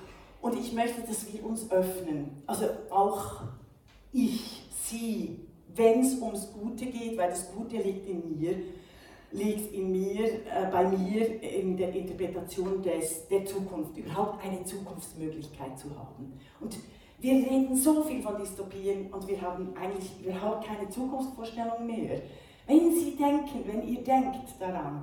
und 0.40 0.56
ich 0.58 0.72
möchte, 0.72 1.00
dass 1.02 1.32
wir 1.32 1.44
uns 1.44 1.70
öffnen. 1.70 2.42
Also 2.46 2.66
auch 2.90 3.42
ich, 4.12 4.62
Sie, 4.84 5.47
wenn 5.74 6.00
es 6.00 6.20
ums 6.20 6.52
Gute 6.52 6.86
geht, 6.86 7.16
weil 7.16 7.30
das 7.30 7.52
Gute 7.52 7.76
liegt 7.76 8.08
in 8.08 8.38
mir, 8.38 8.56
liegt 9.30 9.72
in 9.72 9.92
mir, 9.92 10.24
äh, 10.24 10.70
bei 10.70 10.88
mir 10.88 11.42
in 11.42 11.76
der 11.76 11.94
Interpretation 11.94 12.82
des, 12.82 13.28
der 13.28 13.44
Zukunft, 13.44 13.96
überhaupt 13.96 14.44
eine 14.44 14.64
Zukunftsmöglichkeit 14.64 15.78
zu 15.78 15.90
haben. 15.90 16.38
Und 16.60 16.76
wir 17.20 17.34
reden 17.34 17.76
so 17.76 18.02
viel 18.02 18.22
von 18.22 18.38
Dystopien 18.38 19.12
und 19.12 19.26
wir 19.26 19.40
haben 19.40 19.74
eigentlich 19.76 20.10
überhaupt 20.24 20.66
keine 20.66 20.88
Zukunftsvorstellung 20.88 21.86
mehr. 21.86 22.20
Wenn 22.66 22.94
Sie 22.94 23.16
denken, 23.16 23.64
wenn 23.66 23.88
ihr 23.88 24.02
denkt 24.02 24.54
daran, 24.60 25.02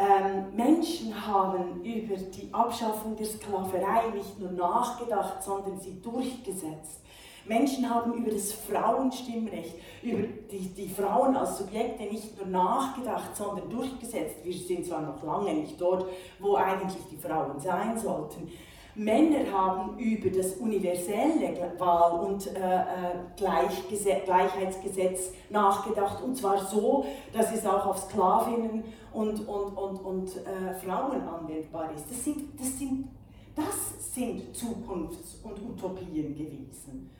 ähm, 0.00 0.56
Menschen 0.56 1.14
haben 1.26 1.82
über 1.82 2.16
die 2.16 2.48
Abschaffung 2.52 3.16
der 3.16 3.26
Sklaverei 3.26 4.10
nicht 4.14 4.38
nur 4.38 4.52
nachgedacht, 4.52 5.42
sondern 5.42 5.78
sie 5.78 6.00
durchgesetzt. 6.00 7.00
Menschen 7.46 7.88
haben 7.88 8.12
über 8.14 8.30
das 8.30 8.52
Frauenstimmrecht, 8.52 9.74
über 10.02 10.22
die, 10.50 10.68
die 10.68 10.88
Frauen 10.88 11.36
als 11.36 11.58
Subjekte 11.58 12.04
nicht 12.04 12.36
nur 12.36 12.46
nachgedacht, 12.46 13.34
sondern 13.34 13.68
durchgesetzt. 13.70 14.36
Wir 14.44 14.52
sind 14.52 14.86
zwar 14.86 15.02
noch 15.02 15.22
lange 15.22 15.54
nicht 15.54 15.80
dort, 15.80 16.06
wo 16.38 16.56
eigentlich 16.56 17.02
die 17.10 17.16
Frauen 17.16 17.58
sein 17.58 17.98
sollten. 17.98 18.50
Männer 18.94 19.50
haben 19.52 19.98
über 19.98 20.30
das 20.30 20.54
universelle 20.54 21.72
Wahl- 21.78 22.20
und 22.20 22.46
äh, 22.48 22.80
äh 22.80 23.14
Gleichheitsgesetz 23.36 25.32
nachgedacht, 25.48 26.22
und 26.22 26.36
zwar 26.36 26.64
so, 26.64 27.06
dass 27.32 27.54
es 27.54 27.64
auch 27.64 27.86
auf 27.86 27.98
Sklavinnen 27.98 28.84
und, 29.12 29.48
und, 29.48 29.76
und, 29.76 29.96
und 30.04 30.28
äh, 30.36 30.74
Frauen 30.74 31.22
anwendbar 31.22 31.92
ist. 31.94 32.10
Das 32.10 32.24
sind, 32.24 32.58
das, 32.58 32.78
sind, 32.78 33.08
das 33.54 34.14
sind 34.14 34.54
Zukunfts- 34.54 35.42
und 35.42 35.58
Utopien 35.70 36.34
gewesen. 36.34 37.10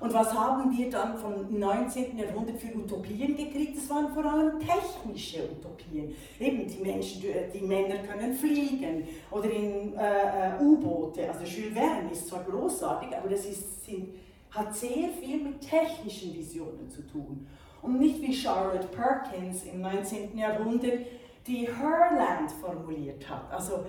Und 0.00 0.14
was 0.14 0.32
haben 0.32 0.74
wir 0.76 0.88
dann 0.88 1.18
vom 1.18 1.58
19. 1.58 2.16
Jahrhundert 2.16 2.58
für 2.58 2.74
Utopien 2.74 3.36
gekriegt? 3.36 3.76
Das 3.76 3.90
waren 3.90 4.10
vor 4.14 4.24
allem 4.24 4.58
technische 4.58 5.42
Utopien. 5.44 6.14
Eben 6.38 6.66
die 6.66 6.78
Menschen, 6.78 7.22
die 7.52 7.60
Männer 7.60 7.98
können 7.98 8.34
fliegen 8.34 9.06
oder 9.30 9.50
in 9.50 9.94
äh, 9.94 10.56
äh, 10.56 10.62
U-Boote. 10.62 11.28
Also 11.28 11.44
Jules 11.44 11.74
Verne 11.74 12.10
ist 12.10 12.28
zwar 12.28 12.44
großartig, 12.44 13.14
aber 13.14 13.28
das 13.28 13.44
ist, 13.44 13.84
sind, 13.84 14.14
hat 14.50 14.74
sehr 14.74 15.10
viel 15.20 15.42
mit 15.42 15.60
technischen 15.60 16.34
Visionen 16.34 16.88
zu 16.88 17.06
tun. 17.06 17.46
Und 17.82 18.00
nicht 18.00 18.22
wie 18.22 18.32
Charlotte 18.32 18.88
Perkins 18.88 19.64
im 19.64 19.82
19. 19.82 20.36
Jahrhundert, 20.36 21.00
die 21.46 21.68
Herland 21.68 22.50
formuliert 22.52 23.28
hat. 23.28 23.52
Also, 23.52 23.84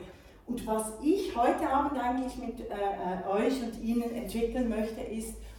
und 0.46 0.68
was 0.68 0.91
ich 1.01 1.34
heute 1.38 1.70
Abend 1.70 2.01
eigentlich 2.01 2.36
mit 2.38 2.60
äh, 2.60 2.74
äh 2.74 3.30
euch 3.30 3.63
und 3.63 3.82
Ihnen 3.82 4.13
entwickeln 4.13 4.68
möchte, 4.68 5.00
ist, 5.01 5.36
äh, 5.36 5.50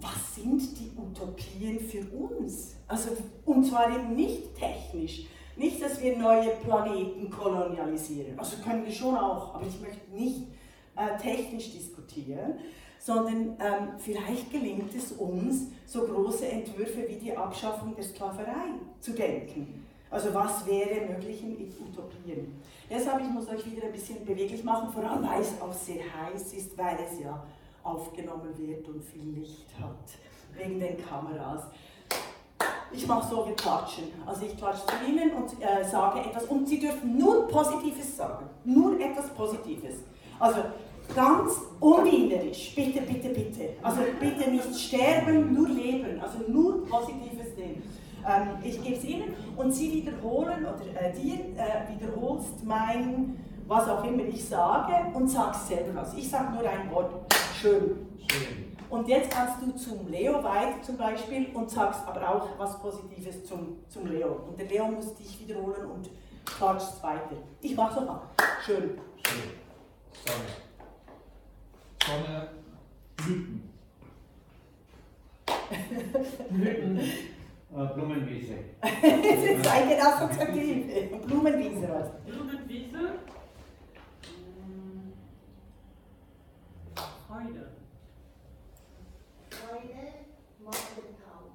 was 0.00 0.34
sind 0.34 0.78
die 0.78 0.92
Utopien 0.96 1.80
für 1.80 2.04
uns? 2.14 2.76
Also, 2.86 3.10
und 3.44 3.64
zwar 3.64 3.94
eben 3.94 4.14
nicht 4.14 4.54
technisch. 4.54 5.26
Nicht, 5.56 5.82
dass 5.82 6.02
wir 6.02 6.18
neue 6.18 6.50
Planeten 6.50 7.30
kolonialisieren. 7.30 8.38
Also 8.38 8.58
können 8.62 8.84
wir 8.84 8.92
schon 8.92 9.16
auch, 9.16 9.54
aber 9.54 9.66
ich 9.66 9.80
möchte 9.80 10.14
nicht 10.14 10.48
äh, 10.96 11.16
technisch 11.18 11.72
diskutieren, 11.72 12.58
sondern 12.98 13.56
ähm, 13.60 13.88
vielleicht 13.98 14.50
gelingt 14.50 14.94
es 14.94 15.12
uns, 15.12 15.68
so 15.86 16.02
große 16.02 16.46
Entwürfe 16.46 17.08
wie 17.08 17.16
die 17.16 17.36
Abschaffung 17.36 17.94
der 17.94 18.04
Sklaverei 18.04 18.74
zu 19.00 19.12
denken. 19.12 19.86
Also 20.10 20.32
was 20.34 20.66
wäre 20.66 21.06
möglich 21.06 21.42
in 21.42 21.52
Utopien? 21.52 22.60
Deshalb, 22.90 23.22
ich 23.22 23.28
muss 23.28 23.48
euch 23.48 23.64
wieder 23.70 23.86
ein 23.86 23.92
bisschen 23.92 24.24
beweglich 24.24 24.62
machen, 24.62 24.92
vor 24.92 25.04
allem 25.04 25.26
weil 25.26 25.40
es 25.40 25.60
auch 25.60 25.72
sehr 25.72 26.02
heiß 26.02 26.52
ist, 26.52 26.76
weil 26.76 26.96
es 27.04 27.20
ja 27.20 27.44
aufgenommen 27.86 28.56
wird 28.56 28.88
und 28.88 29.02
viel 29.04 29.30
Licht 29.30 29.68
hat, 29.80 30.08
wegen 30.56 30.80
den 30.80 30.96
Kameras. 31.06 31.64
Ich 32.92 33.06
mache 33.06 33.28
so, 33.28 33.46
wir 33.46 33.54
klatschen. 33.54 34.04
Also 34.24 34.46
ich 34.46 34.56
klatsche 34.56 34.86
zu 34.86 34.94
Ihnen 35.06 35.32
und 35.32 35.52
äh, 35.60 35.84
sage 35.84 36.20
etwas 36.20 36.44
und 36.44 36.66
Sie 36.66 36.78
dürfen 36.78 37.18
nur 37.18 37.46
Positives 37.48 38.16
sagen. 38.16 38.46
Nur 38.64 38.98
etwas 38.98 39.28
Positives. 39.34 39.96
Also 40.38 40.60
ganz 41.14 41.52
unwienerisch. 41.80 42.74
Bitte, 42.74 43.02
bitte, 43.02 43.28
bitte. 43.28 43.70
Also 43.82 44.00
bitte 44.18 44.50
nicht 44.50 44.74
sterben, 44.78 45.52
nur 45.52 45.68
leben. 45.68 46.20
Also 46.20 46.38
nur 46.50 46.86
Positives 46.86 47.56
nehmen. 47.56 47.82
Ähm, 48.26 48.48
ich 48.62 48.82
gebe 48.82 48.96
es 48.96 49.04
Ihnen 49.04 49.34
und 49.56 49.72
Sie 49.72 49.92
wiederholen 49.92 50.64
oder 50.64 51.00
äh, 51.00 51.12
dir 51.12 51.34
äh, 51.34 51.94
wiederholst 51.94 52.64
mein, 52.64 53.38
was 53.66 53.88
auch 53.88 54.04
immer 54.04 54.24
ich 54.24 54.48
sage 54.48 54.92
und 55.14 55.28
sagst 55.28 55.68
selber 55.68 56.00
was. 56.00 56.14
Ich 56.14 56.28
sage 56.28 56.52
nur 56.52 56.68
ein 56.68 56.90
Wort. 56.90 57.12
Schön. 57.60 58.06
Schön. 58.30 58.76
Und 58.88 59.08
jetzt 59.08 59.30
kannst 59.30 59.60
du 59.62 59.72
zum 59.72 60.08
Leo 60.08 60.42
weiter 60.44 60.80
zum 60.82 60.96
Beispiel 60.96 61.48
und 61.52 61.68
sagst 61.68 62.06
aber 62.06 62.28
auch 62.28 62.48
was 62.58 62.80
Positives 62.80 63.44
zum, 63.44 63.78
zum 63.88 64.06
Leo. 64.06 64.44
Und 64.48 64.58
der 64.58 64.66
Leo 64.66 64.86
muss 64.86 65.14
dich 65.14 65.40
wiederholen 65.40 65.90
und 65.90 66.08
klatscht 66.44 67.02
weiter. 67.02 67.36
Ich 67.60 67.76
mach's 67.76 67.96
nochmal. 67.96 68.20
Schön. 68.64 68.98
Schön. 69.24 69.50
Sonne. 70.24 70.46
Sonne. 72.04 72.48
Blüten. 73.16 73.68
Blüten. 76.50 76.98
Äh, 76.98 77.94
Blumenwiese. 77.94 78.54
das 78.80 78.90
ist 78.92 79.68
eine 79.68 80.00
Assoziative. 80.00 81.16
Blumenwiese 81.26 81.88
was? 81.88 82.10
Blumenwiese. 82.24 82.98
Freude. 87.36 87.66
Freude, 89.50 90.14
Morgentau. 90.58 91.52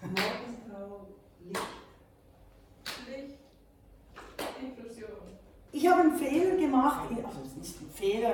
Morgentau, 0.00 1.06
Licht. 1.44 1.60
Licht. 3.06 3.38
Inklusion. 4.62 5.08
Ich 5.70 5.86
habe 5.86 6.00
einen 6.00 6.16
Fehler 6.16 6.56
gemacht, 6.56 7.10
also 7.10 7.40
es 7.42 7.48
ist 7.48 7.56
nicht 7.58 7.82
ein 7.82 7.90
Fehler, 7.90 8.28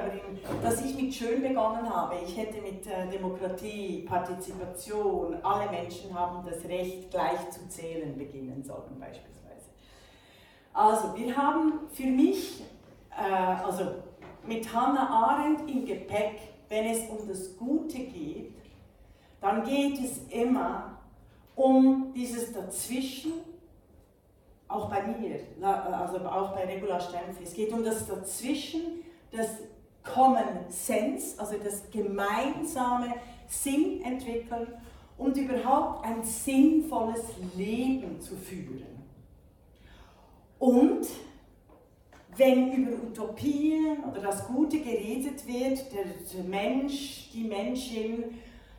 aber 0.48 0.62
dass 0.62 0.84
ich 0.84 0.94
mit 0.94 1.12
schön 1.12 1.42
begonnen 1.42 1.92
habe. 1.92 2.14
Ich 2.24 2.36
hätte 2.36 2.60
mit 2.62 2.86
äh, 2.86 3.08
Demokratie, 3.10 4.06
Partizipation, 4.08 5.34
alle 5.42 5.68
Menschen 5.68 6.16
haben 6.16 6.46
das 6.48 6.64
Recht, 6.64 7.10
gleich 7.10 7.50
zu 7.50 7.68
zählen 7.68 8.16
beginnen 8.16 8.62
sollen 8.62 9.00
beispielsweise. 9.00 9.70
Also 10.74 11.16
wir 11.16 11.36
haben 11.36 11.88
für 11.92 12.06
mich, 12.06 12.62
äh, 13.18 13.32
also 13.32 14.09
mit 14.46 14.72
Hannah 14.72 15.08
Arendt 15.08 15.70
im 15.70 15.84
Gepäck, 15.84 16.40
wenn 16.68 16.86
es 16.86 17.08
um 17.10 17.26
das 17.28 17.56
Gute 17.56 17.98
geht, 17.98 18.52
dann 19.40 19.64
geht 19.64 19.98
es 19.98 20.20
immer 20.30 20.98
um 21.54 22.12
dieses 22.14 22.52
Dazwischen 22.52 23.32
auch 24.70 24.88
bei 24.88 25.02
mir, 25.02 25.40
also 25.60 26.18
auch 26.18 26.54
bei 26.54 26.64
Regula 26.64 27.00
Stempfli, 27.00 27.44
es 27.44 27.54
geht 27.54 27.72
um 27.72 27.84
das 27.84 28.06
Dazwischen, 28.06 29.02
das 29.32 29.48
Common 30.04 30.64
Sense, 30.68 31.38
also 31.38 31.56
das 31.62 31.90
gemeinsame 31.90 33.14
Sinn 33.48 34.00
entwickeln 34.02 34.68
und 35.18 35.36
überhaupt 35.36 36.04
ein 36.04 36.22
sinnvolles 36.22 37.24
Leben 37.56 38.20
zu 38.20 38.36
führen. 38.36 38.86
Und 40.58 41.06
wenn 42.40 42.72
über 42.72 42.96
Utopien 43.04 43.98
oder 44.10 44.22
das 44.22 44.46
Gute 44.46 44.80
geredet 44.80 45.46
wird, 45.46 45.92
der 45.92 46.44
Mensch, 46.44 47.30
die 47.34 47.44
Menschin, 47.44 48.24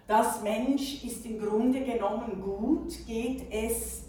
das 0.07 0.41
Mensch 0.41 1.03
ist 1.05 1.25
im 1.27 1.39
Grunde 1.39 1.81
genommen 1.81 2.41
gut, 2.41 3.05
geht 3.05 3.43
es 3.51 4.05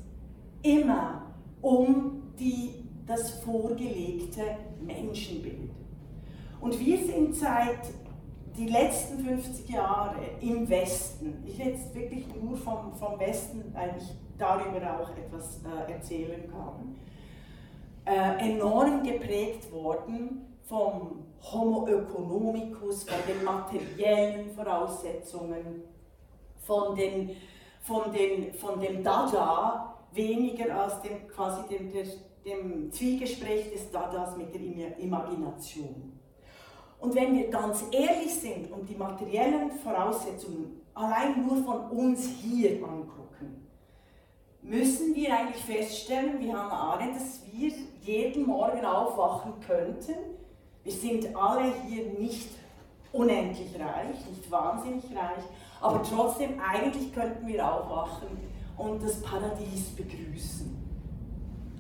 immer 0.63 1.35
um 1.61 2.23
die, 2.39 2.71
das 3.07 3.41
vorgelegte 3.41 4.43
Menschenbild. 4.81 5.71
Und 6.61 6.81
wir 6.81 6.99
sind 6.99 7.37
seit 7.37 7.91
die 8.57 8.69
letzten 8.69 9.19
50 9.19 9.69
Jahre 9.69 10.17
im 10.41 10.69
Westen, 10.69 11.43
ich 11.47 11.59
jetzt 11.59 11.95
wirklich 11.95 12.25
nur 12.43 12.57
vom, 12.57 12.93
vom 12.95 13.19
Westen, 13.21 13.65
weil 13.73 13.95
ich 13.99 14.09
darüber 14.39 14.99
auch 14.99 15.11
etwas 15.11 15.61
äh, 15.63 15.93
erzählen 15.93 16.51
kann, 16.51 16.97
äh, 18.05 18.51
enorm 18.51 19.03
geprägt 19.03 19.71
worden 19.73 20.57
vom 20.65 21.27
Homo 21.41 21.87
economicus, 21.87 23.05
von 23.05 23.19
den 23.27 23.45
materiellen 23.45 24.51
Voraussetzungen, 24.51 25.83
von, 26.59 26.95
den, 26.95 27.37
von, 27.81 28.13
den, 28.13 28.55
von 28.55 28.81
dem 28.81 29.03
Dada, 29.03 29.97
weniger 30.13 30.83
als 30.83 31.01
dem, 31.03 31.27
quasi 31.29 31.69
dem, 31.69 31.93
der, 31.93 32.05
dem 32.45 32.93
Zwiegespräch 32.93 33.73
des 33.73 33.91
Dadas 33.91 34.37
mit 34.37 34.55
der 34.55 34.99
Imagination. 34.99 36.19
Und 37.01 37.15
wenn 37.17 37.35
wir 37.35 37.51
ganz 37.51 37.85
ehrlich 37.91 38.33
sind 38.33 38.71
und 38.71 38.89
die 38.89 38.95
materiellen 38.95 39.73
Voraussetzungen 39.73 40.81
allein 40.95 41.45
nur 41.45 41.65
von 41.65 41.91
uns 41.91 42.29
hier 42.41 42.85
angucken, 42.85 43.62
müssen 44.63 45.15
wir 45.15 45.37
eigentlich 45.37 45.63
feststellen, 45.63 46.41
wie 46.41 46.53
Hannah 46.53 46.95
Arendt, 46.95 47.17
dass 47.17 47.41
wir 47.53 47.73
jeden 48.03 48.47
Morgen 48.47 48.85
aufwachen 48.85 49.55
könnten. 49.67 50.15
Wir 50.85 50.93
sind 50.93 51.35
alle 51.37 51.73
hier 51.87 52.07
nicht 52.19 52.49
unendlich 53.13 53.75
reich, 53.79 54.17
nicht 54.29 54.51
wahnsinnig 54.51 55.05
reich, 55.15 55.45
aber 55.81 56.03
trotzdem 56.03 56.61
eigentlich 56.61 57.13
könnten 57.13 57.47
wir 57.47 57.71
aufwachen 57.71 58.29
und 58.77 59.03
das 59.03 59.21
Paradies 59.21 59.91
begrüßen 59.97 60.83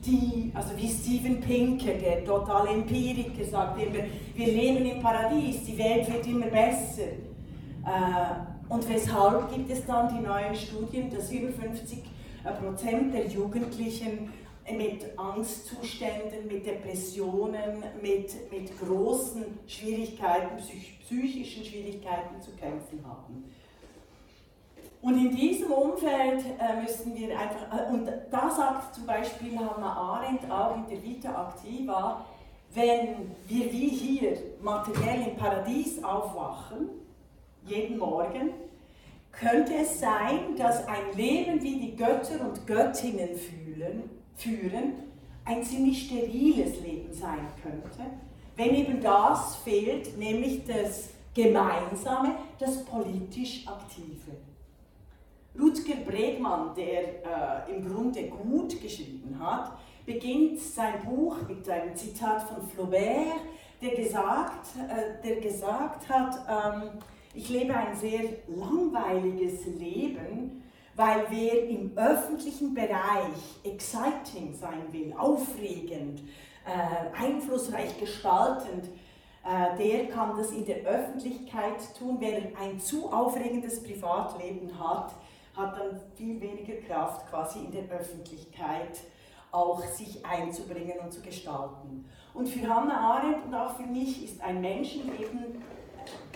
die, 0.05 0.51
also 0.55 0.77
wie 0.77 0.89
Steven 0.89 1.41
Pinker, 1.41 1.95
der 1.95 2.25
totale 2.25 2.71
Empiriker, 2.71 3.45
sagt 3.45 3.81
immer, 3.81 4.05
wir 4.35 4.47
leben 4.47 4.85
im 4.85 5.01
Paradies, 5.01 5.65
die 5.65 5.79
Welt 5.79 6.12
wird 6.12 6.27
immer 6.27 6.47
besser. 6.47 7.03
Äh, 7.85 8.69
und 8.69 8.89
weshalb 8.89 9.55
gibt 9.55 9.71
es 9.71 9.85
dann 9.87 10.09
die 10.15 10.27
neuen 10.27 10.55
Studien, 10.55 11.11
dass 11.11 11.31
über 11.31 11.53
50 11.53 12.03
Prozent 12.50 13.14
der 13.14 13.26
Jugendlichen 13.26 14.32
mit 14.70 15.18
Angstzuständen, 15.18 16.46
mit 16.46 16.66
Depressionen, 16.66 17.82
mit, 18.00 18.50
mit 18.50 18.78
großen 18.80 19.44
Schwierigkeiten, 19.66 20.56
psychischen 20.56 21.64
Schwierigkeiten 21.64 22.40
zu 22.40 22.52
kämpfen 22.52 23.04
haben. 23.04 23.44
Und 25.02 25.18
in 25.18 25.34
diesem 25.34 25.72
Umfeld 25.72 26.44
äh, 26.61 26.80
müssen 26.80 27.16
wir 27.16 27.37
einfach, 27.37 27.76
äh, 27.76 27.92
und 27.92 28.08
da 28.30 28.50
sagt 28.50 28.94
zum 28.94 29.04
Beispiel 29.04 29.58
Hannah 29.58 29.96
Arendt 29.96 30.49
auch 30.49 30.76
in 30.76 30.87
der 30.88 31.02
Vita 31.02 31.49
Activa, 31.49 32.25
wenn 32.72 33.32
wir 33.49 33.72
wie 33.72 33.88
hier 33.88 34.38
materiell 34.62 35.28
im 35.28 35.37
Paradies 35.37 36.02
aufwachen, 36.04 36.88
jeden 37.66 37.99
Morgen, 37.99 38.50
könnte 39.33 39.75
es 39.75 39.99
sein, 39.99 40.57
dass 40.57 40.87
ein 40.87 41.17
Leben 41.17 41.61
wie 41.62 41.81
die 41.81 41.97
Götter 41.97 42.41
und 42.47 42.67
Göttinnen 42.67 43.35
fühlen, 43.35 44.11
führen 44.37 44.95
ein 45.45 45.64
ziemlich 45.64 46.07
steriles 46.07 46.81
Leben 46.81 47.12
sein 47.12 47.49
könnte, 47.62 48.11
wenn 48.57 48.75
eben 48.75 49.01
das 49.01 49.57
fehlt, 49.57 50.16
nämlich 50.18 50.64
das 50.64 51.11
Gemeinsame, 51.35 52.37
das 52.59 52.85
politisch 52.85 53.66
Aktive. 53.66 54.37
Rutger 55.59 55.97
Bregmann, 56.07 56.75
der 56.75 57.66
äh, 57.66 57.75
im 57.75 57.90
Grunde 57.90 58.25
gut 58.25 58.81
geschrieben 58.81 59.38
hat, 59.38 59.73
beginnt 60.07 60.59
sein 60.59 61.03
Buch 61.05 61.37
mit 61.49 61.68
einem 61.68 61.95
Zitat 61.95 62.42
von 62.42 62.66
Flaubert, 62.68 63.40
der 63.81 63.95
gesagt, 63.95 64.66
äh, 64.77 65.23
der 65.27 65.37
gesagt 65.40 66.09
hat, 66.09 66.38
ähm, 66.49 66.90
ich 67.35 67.49
lebe 67.49 67.75
ein 67.75 67.95
sehr 67.97 68.21
langweiliges 68.47 69.66
Leben, 69.66 70.62
weil 70.95 71.25
wer 71.31 71.68
im 71.68 71.97
öffentlichen 71.97 72.75
Bereich 72.75 73.61
exciting 73.64 74.55
sein 74.55 74.92
will, 74.92 75.14
aufregend, 75.16 76.21
äh, 76.66 77.16
einflussreich 77.16 77.99
gestaltend, 77.99 78.88
äh, 79.45 79.77
der 79.79 80.09
kann 80.09 80.37
das 80.37 80.53
in 80.53 80.64
der 80.64 80.85
Öffentlichkeit 80.85 81.77
tun. 81.99 82.18
Wer 82.21 82.42
ein 82.61 82.79
zu 82.79 83.11
aufregendes 83.11 83.83
Privatleben 83.83 84.71
hat, 84.79 85.14
hat 85.57 85.77
dann 85.77 86.01
viel 86.14 86.40
weniger 86.40 86.77
Kraft, 86.87 87.29
quasi 87.29 87.61
in 87.61 87.73
der 87.73 87.85
Öffentlichkeit 87.90 89.01
auch 89.51 89.85
sich 89.85 90.25
einzubringen 90.25 90.99
und 91.03 91.12
zu 91.12 91.21
gestalten. 91.21 92.09
Und 92.33 92.49
für 92.49 92.66
Hannah 92.66 93.16
Arendt 93.16 93.45
und 93.47 93.55
auch 93.55 93.77
für 93.77 93.87
mich 93.87 94.25
ist 94.25 94.40
ein 94.40 94.61
Menschenleben, 94.61 95.62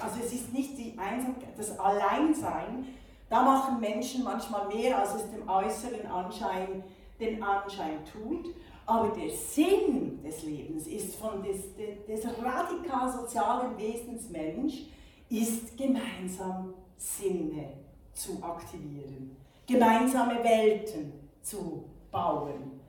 also 0.00 0.16
es 0.24 0.32
ist 0.32 0.52
nicht 0.52 0.76
die 0.78 0.94
Einsamkeit, 0.98 1.56
das 1.56 1.78
Alleinsein, 1.78 2.86
da 3.28 3.42
machen 3.42 3.80
Menschen 3.80 4.22
manchmal 4.22 4.68
mehr, 4.68 4.98
als 4.98 5.14
es 5.14 5.30
dem 5.30 5.48
äußeren 5.48 6.06
Anschein 6.06 6.84
den 7.18 7.42
Anschein 7.42 7.98
tut. 8.04 8.54
Aber 8.86 9.08
der 9.08 9.30
Sinn 9.30 10.22
des 10.22 10.44
Lebens 10.44 10.86
ist 10.86 11.16
von 11.16 11.42
des, 11.42 11.74
des, 11.76 12.24
radikal 12.40 13.10
sozialen 13.10 13.76
Wesens 13.76 14.30
Mensch, 14.30 14.84
ist 15.28 15.76
gemeinsam 15.76 16.72
Sinne 16.96 17.72
zu 18.12 18.40
aktivieren, 18.42 19.36
gemeinsame 19.66 20.42
Welten 20.44 21.12
zu 21.42 21.84
bauen. 22.12 22.80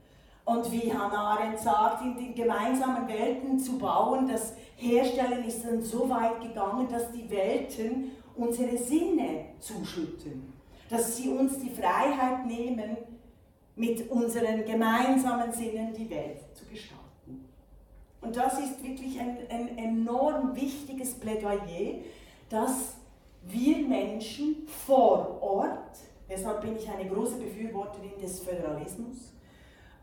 Und 0.46 0.72
wie 0.72 0.94
Hannah 0.94 1.34
Arendt 1.34 1.60
sagt, 1.60 2.04
in 2.04 2.16
den 2.16 2.36
gemeinsamen 2.36 3.08
Welten 3.08 3.60
zu 3.60 3.78
bauen, 3.80 4.30
das 4.30 4.54
Herstellen 4.78 5.44
ist 5.44 5.64
dann 5.66 5.82
so 5.82 6.10
weit 6.10 6.42
gegangen, 6.42 6.88
dass 6.90 7.12
die 7.12 7.30
Welten 7.30 8.12
unsere 8.36 8.78
Sinne 8.78 9.46
zuschütten, 9.60 10.54
dass 10.90 11.18
sie 11.18 11.30
uns 11.30 11.60
die 11.60 11.72
Freiheit 11.72 12.46
nehmen, 12.46 12.98
mit 13.76 14.10
unseren 14.10 14.66
gemeinsamen 14.66 15.52
Sinnen 15.52 15.94
die 15.94 16.10
Welt 16.10 16.40
zu 16.56 16.66
gestalten. 16.66 17.46
Und 18.22 18.36
das 18.36 18.60
ist 18.60 18.84
wirklich 18.84 19.20
ein, 19.20 19.38
ein 19.50 19.78
enorm 19.78 20.56
wichtiges 20.56 21.14
Plädoyer, 21.14 22.00
dass 22.50 22.96
wir 23.44 23.78
Menschen 23.78 24.68
vor 24.68 25.38
Ort, 25.42 25.98
deshalb 26.30 26.62
bin 26.62 26.76
ich 26.76 26.90
eine 26.90 27.08
große 27.10 27.38
Befürworterin 27.38 28.20
des 28.22 28.40
Föderalismus, 28.40 29.34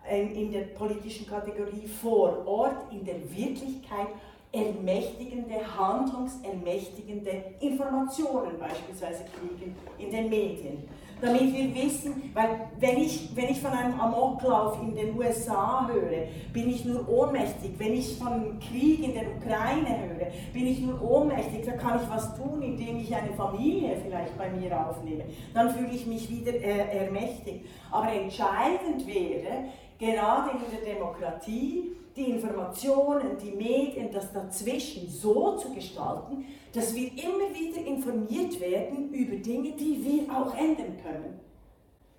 ähm, 0.08 0.32
in 0.34 0.52
der 0.52 0.62
politischen 0.62 1.26
Kategorie 1.26 1.86
vor 1.86 2.46
Ort, 2.46 2.92
in 2.92 3.04
der 3.04 3.16
Wirklichkeit 3.34 4.08
ermächtigende, 4.54 5.54
handlungsermächtigende 5.78 7.44
Informationen 7.60 8.58
beispielsweise 8.58 9.24
kriegen 9.24 9.74
in 9.98 10.10
den 10.10 10.28
Medien 10.28 10.84
damit 11.24 11.54
wir 11.54 11.74
wissen, 11.74 12.30
weil 12.34 12.68
wenn 12.78 12.98
ich, 12.98 13.30
wenn 13.34 13.48
ich 13.48 13.60
von 13.60 13.70
einem 13.70 13.98
Amoklauf 13.98 14.78
in 14.82 14.94
den 14.94 15.16
USA 15.16 15.88
höre, 15.88 16.26
bin 16.52 16.68
ich 16.68 16.84
nur 16.84 17.08
ohnmächtig. 17.08 17.72
Wenn 17.78 17.94
ich 17.94 18.18
von 18.18 18.58
Krieg 18.60 19.02
in 19.02 19.14
der 19.14 19.24
Ukraine 19.36 19.88
höre, 19.88 20.26
bin 20.52 20.66
ich 20.66 20.80
nur 20.80 21.00
ohnmächtig. 21.00 21.64
Da 21.64 21.72
kann 21.72 22.00
ich 22.02 22.10
was 22.10 22.36
tun, 22.36 22.62
indem 22.62 22.98
ich 22.98 23.14
eine 23.14 23.32
Familie 23.32 23.96
vielleicht 24.04 24.36
bei 24.36 24.50
mir 24.50 24.88
aufnehme. 24.88 25.24
Dann 25.54 25.70
fühle 25.70 25.92
ich 25.92 26.06
mich 26.06 26.28
wieder 26.28 26.52
äh, 26.52 27.04
ermächtigt. 27.04 27.66
Aber 27.90 28.12
entscheidend 28.12 29.06
wäre, 29.06 29.68
gerade 30.04 30.50
in 30.50 30.70
der 30.70 30.94
Demokratie, 30.94 31.96
die 32.16 32.30
Informationen, 32.30 33.36
die 33.42 33.50
Medien, 33.52 34.12
das 34.12 34.32
dazwischen 34.32 35.08
so 35.08 35.56
zu 35.56 35.74
gestalten, 35.74 36.44
dass 36.72 36.94
wir 36.94 37.10
immer 37.12 37.52
wieder 37.52 37.84
informiert 37.84 38.60
werden 38.60 39.12
über 39.12 39.36
Dinge, 39.36 39.72
die 39.72 40.04
wir 40.04 40.36
auch 40.36 40.56
ändern 40.56 40.96
können, 41.02 41.40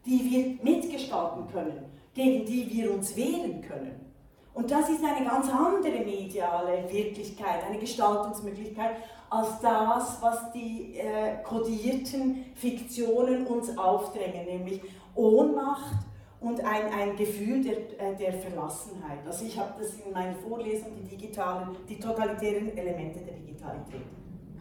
die 0.05 0.59
wir 0.63 0.73
mitgestalten 0.73 1.47
können, 1.51 1.85
gegen 2.13 2.45
die 2.45 2.69
wir 2.71 2.93
uns 2.93 3.15
wehren 3.15 3.61
können. 3.61 4.05
Und 4.53 4.71
das 4.71 4.89
ist 4.89 5.03
eine 5.03 5.25
ganz 5.25 5.49
andere 5.49 5.99
mediale 5.99 6.89
Wirklichkeit, 6.89 7.63
eine 7.67 7.77
Gestaltungsmöglichkeit, 7.77 8.95
als 9.29 9.59
das, 9.59 10.21
was 10.21 10.51
die 10.53 10.97
äh, 10.97 11.43
kodierten 11.43 12.45
Fiktionen 12.55 13.45
uns 13.47 13.77
aufdrängen, 13.77 14.45
nämlich 14.45 14.81
Ohnmacht 15.13 16.05
und 16.45 16.63
ein, 16.63 16.93
ein 16.93 17.15
Gefühl 17.15 17.63
der, 17.63 17.99
äh, 17.99 18.15
der 18.15 18.33
Verlassenheit. 18.33 19.25
Also 19.25 19.45
ich 19.45 19.57
habe 19.57 19.73
das 19.81 19.95
in 19.95 20.13
meinen 20.13 20.35
Vorlesungen, 20.35 21.03
die 21.03 21.17
digitalen, 21.17 21.75
die 21.89 21.97
totalitären 21.97 22.77
Elemente 22.77 23.19
der 23.19 23.33
Digitalität. 23.33 24.05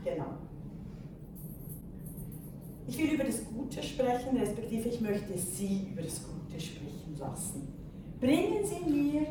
Genau. 0.03 0.25
Ich 2.87 2.97
will 2.99 3.13
über 3.13 3.25
das 3.25 3.45
Gute 3.45 3.83
sprechen, 3.83 4.39
respektive 4.39 4.89
ich 4.89 5.01
möchte 5.03 5.37
Sie 5.37 5.89
über 5.93 6.01
das 6.01 6.23
Gute 6.23 6.59
sprechen 6.59 7.17
lassen. 7.19 7.69
Bringen 8.19 8.65
Sie 8.65 8.91
mir 8.91 9.27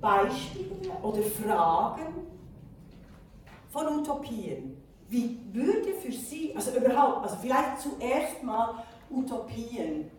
Beispiele 0.00 0.92
oder 1.02 1.22
Fragen 1.22 2.14
von 3.70 3.98
Utopien. 3.98 4.76
Wie 5.08 5.40
würde 5.52 5.94
für 5.94 6.12
Sie, 6.12 6.54
also 6.54 6.76
überhaupt, 6.78 7.24
also 7.24 7.36
vielleicht 7.40 7.80
zuerst 7.80 8.40
mal 8.44 8.84
Utopien. 9.10 10.10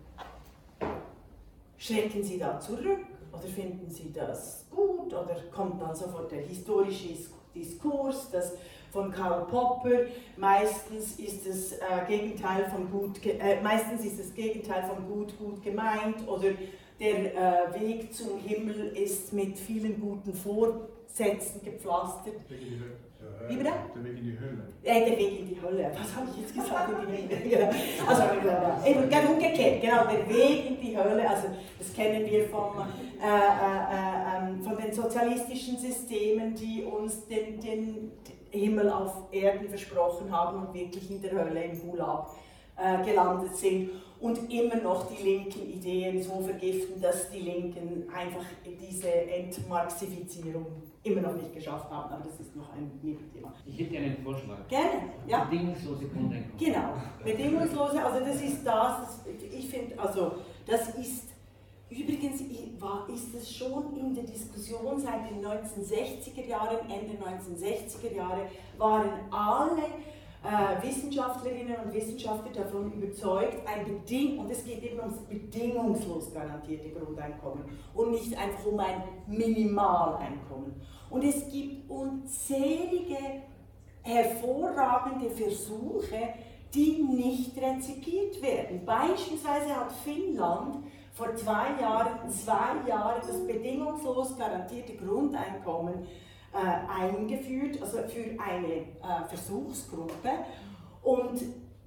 Schrecken 1.79 2.23
Sie 2.23 2.37
da 2.37 2.59
zurück 2.59 2.99
oder 3.31 3.47
finden 3.47 3.89
Sie 3.89 4.11
das 4.11 4.65
gut 4.69 5.13
oder 5.13 5.37
kommt 5.49 5.81
dann 5.81 5.95
sofort 5.95 6.29
der 6.31 6.41
historische 6.41 7.15
Diskurs, 7.55 8.29
das 8.31 8.53
von 8.91 9.11
Karl 9.11 9.45
Popper. 9.45 10.07
Meistens 10.35 11.17
ist 11.17 11.47
das 11.47 11.71
äh, 11.71 12.05
Gegenteil 12.07 12.69
von 12.69 12.91
gut, 12.91 13.25
äh, 13.25 13.61
meistens 13.61 14.03
ist 14.03 14.19
das 14.19 14.33
Gegenteil 14.33 14.83
von 14.83 15.07
gut 15.07 15.37
gut 15.39 15.63
gemeint 15.63 16.27
oder 16.27 16.49
der 16.99 17.73
äh, 17.73 17.79
Weg 17.79 18.13
zum 18.13 18.39
Himmel 18.39 18.87
ist 18.97 19.31
mit 19.31 19.57
vielen 19.57 20.01
guten 20.01 20.33
Vorsätzen 20.33 21.63
gepflastert. 21.63 22.35
Wie 23.47 23.56
bitte? 23.56 23.71
Der 23.95 24.04
Weg 24.04 24.17
in 24.17 24.23
die 24.23 24.39
Hölle. 24.39 24.63
Äh, 24.84 25.10
der 25.10 25.17
Weg 25.17 25.39
in 25.39 25.47
die 25.47 25.62
Hölle. 25.62 25.91
Was 25.93 26.15
habe 26.15 26.28
ich 26.32 26.41
jetzt 26.41 26.54
gesagt? 26.54 26.89
In 26.89 27.49
die 27.49 27.56
Hölle. 27.56 27.69
Also, 28.08 28.23
äh, 28.23 28.91
eben 28.91 29.10
ganz 29.10 29.30
umgekehrt, 29.30 29.82
genau, 29.82 30.06
der 30.06 30.30
Weg 30.30 30.69
in 30.69 30.82
die 30.82 30.97
Hölle, 30.97 31.30
also 31.30 31.47
das 31.78 31.93
kennen 31.93 32.30
wir 32.30 32.47
vom, 32.49 32.80
äh, 32.80 33.25
äh, 33.25 34.38
ähm, 34.38 34.62
von 34.62 34.78
den 34.78 34.93
sozialistischen 34.93 35.78
Systemen, 35.78 36.54
die 36.56 36.84
uns 36.84 37.28
den, 37.28 37.60
den 37.60 38.12
Himmel 38.52 38.89
auf 38.89 39.13
Erden 39.32 39.69
versprochen 39.69 40.32
haben 40.32 40.67
und 40.67 40.73
wirklich 40.73 41.10
in 41.10 41.21
der 41.21 41.32
Hölle 41.32 41.63
im 41.63 41.80
Gulag 41.80 42.28
äh, 42.81 43.05
gelandet 43.05 43.55
sind 43.55 43.89
und 44.19 44.51
immer 44.51 44.75
noch 44.75 45.07
die 45.07 45.23
linken 45.23 45.69
Ideen 45.69 46.21
so 46.21 46.41
vergiften, 46.41 47.01
dass 47.01 47.29
die 47.29 47.39
Linken 47.39 48.09
einfach 48.13 48.45
diese 48.65 49.09
Entmarxifizierung 49.09 50.65
immer 51.03 51.21
noch 51.21 51.35
nicht 51.35 51.53
geschafft 51.53 51.89
haben. 51.89 52.13
Aber 52.13 52.23
das 52.25 52.39
ist 52.39 52.55
noch 52.55 52.71
ein 52.73 52.91
Nebenthema. 53.01 53.53
Ich 53.65 53.79
hätte 53.79 53.97
einen 53.97 54.23
Vorschlag. 54.23 54.67
Gerne, 54.67 55.13
ja. 55.27 55.45
Bedingungslose 55.45 56.05
Grundeinkommen. 56.07 56.57
Genau, 56.57 56.93
bedingungslose, 57.23 58.03
also 58.03 58.19
das 58.25 58.41
ist 58.41 58.65
das, 58.65 59.21
ich 59.51 59.69
finde, 59.69 59.97
also 59.97 60.33
das 60.65 60.89
ist, 60.95 61.29
übrigens 61.89 62.43
war, 62.79 63.07
ist 63.09 63.33
es 63.33 63.55
schon 63.55 63.97
in 63.97 64.13
der 64.13 64.25
Diskussion 64.25 64.99
seit 64.99 65.29
den 65.29 65.43
1960er 65.43 66.45
Jahren, 66.45 66.77
Ende 66.89 67.17
1960er 67.23 68.15
Jahre, 68.15 68.47
waren 68.77 69.09
alle 69.31 69.83
äh, 70.43 70.82
Wissenschaftlerinnen 70.82 71.75
und 71.86 71.93
Wissenschaftler 71.93 72.63
davon 72.63 72.91
überzeugt, 72.93 73.58
ein 73.67 73.86
Beding 73.86 74.39
und 74.39 74.49
es 74.49 74.63
geht 74.63 74.82
eben 74.84 74.99
ums 74.99 75.17
bedingungslos 75.28 76.34
garantierte 76.34 76.89
Grundeinkommen 76.91 77.65
und 77.93 78.12
nicht 78.12 78.38
einfach 78.38 78.65
um 78.65 78.80
ein 78.80 79.04
Minimaleinkommen. 79.28 80.82
Und 81.10 81.23
es 81.23 81.52
gibt 81.52 81.89
unzählige 81.89 83.17
hervorragende 84.02 85.30
Versuche, 85.30 86.34
die 86.73 87.04
nicht 87.04 87.58
rezipiert 87.58 88.41
werden. 88.41 88.86
Beispielsweise 88.86 89.75
hat 89.75 89.91
Finnland 89.91 90.86
vor 91.13 91.36
zwei 91.36 91.82
Jahren, 91.82 92.30
zwei 92.30 92.88
Jahre 92.88 93.19
das 93.19 93.45
bedingungslos 93.45 94.38
garantierte 94.38 94.95
Grundeinkommen 94.95 96.08
eingeführt, 96.57 97.81
also 97.81 97.99
für 98.07 98.39
eine 98.41 98.73
äh, 98.73 99.27
Versuchsgruppe. 99.27 100.29
Und 101.03 101.41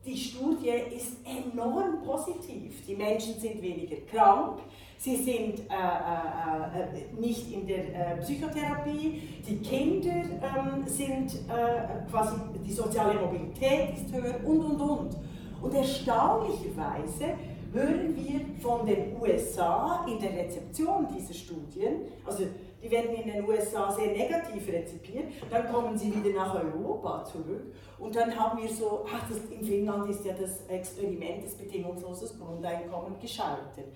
die 0.05 0.17
Studie 0.17 0.73
ist 0.97 1.19
enorm 1.25 2.03
positiv. 2.05 2.85
Die 2.87 2.97
Menschen 2.97 3.39
sind 3.39 3.63
weniger 3.63 3.97
krank, 4.11 4.59
sie 4.99 5.17
sind 5.17 5.61
äh, 5.61 5.75
äh, 5.75 6.81
äh 6.81 7.21
nicht 7.21 7.53
in 7.53 7.67
der 7.67 8.17
äh, 8.17 8.21
Psychotherapie, 8.21 9.23
die 9.47 9.57
Kinder 9.59 10.11
ähm, 10.11 10.85
sind 10.87 11.33
äh, 11.49 12.11
quasi, 12.11 12.35
die 12.67 12.73
soziale 12.73 13.15
Mobilität 13.21 13.95
ist 13.95 14.13
höher 14.13 14.45
und 14.45 14.61
und 14.61 14.81
und. 14.81 15.17
Und 15.63 15.75
erstaunlicherweise 15.75 17.35
hören 17.73 18.17
wir 18.17 18.41
von 18.61 18.85
den 18.85 19.17
USA 19.21 20.05
in 20.09 20.19
der 20.19 20.33
Rezeption 20.33 21.07
dieser 21.17 21.35
Studien, 21.35 22.03
also 22.27 22.45
die 22.83 22.91
werden 22.91 23.15
in 23.15 23.31
den 23.31 23.49
USA 23.49 23.91
sehr 23.91 24.09
negativ 24.09 24.67
rezipiert, 24.69 25.27
dann 25.49 25.71
kommen 25.71 25.97
sie 25.97 26.13
wieder 26.15 26.37
nach 26.37 26.55
Europa 26.55 27.25
zurück 27.25 27.73
und 27.99 28.17
dann 28.17 28.37
haben 28.37 28.61
wir 28.61 28.69
so, 28.69 29.07
ach, 29.07 29.29
das, 29.29 29.39
in 29.51 29.65
Finnland 29.65 30.11
ist 30.11 30.25
ja 30.25 30.35
das 30.35 30.67
Experiment 30.67 31.45
des 31.45 31.55
bedingungslosen 31.55 32.41
Grundeinkommens 32.41 33.21
gescheitert. 33.21 33.87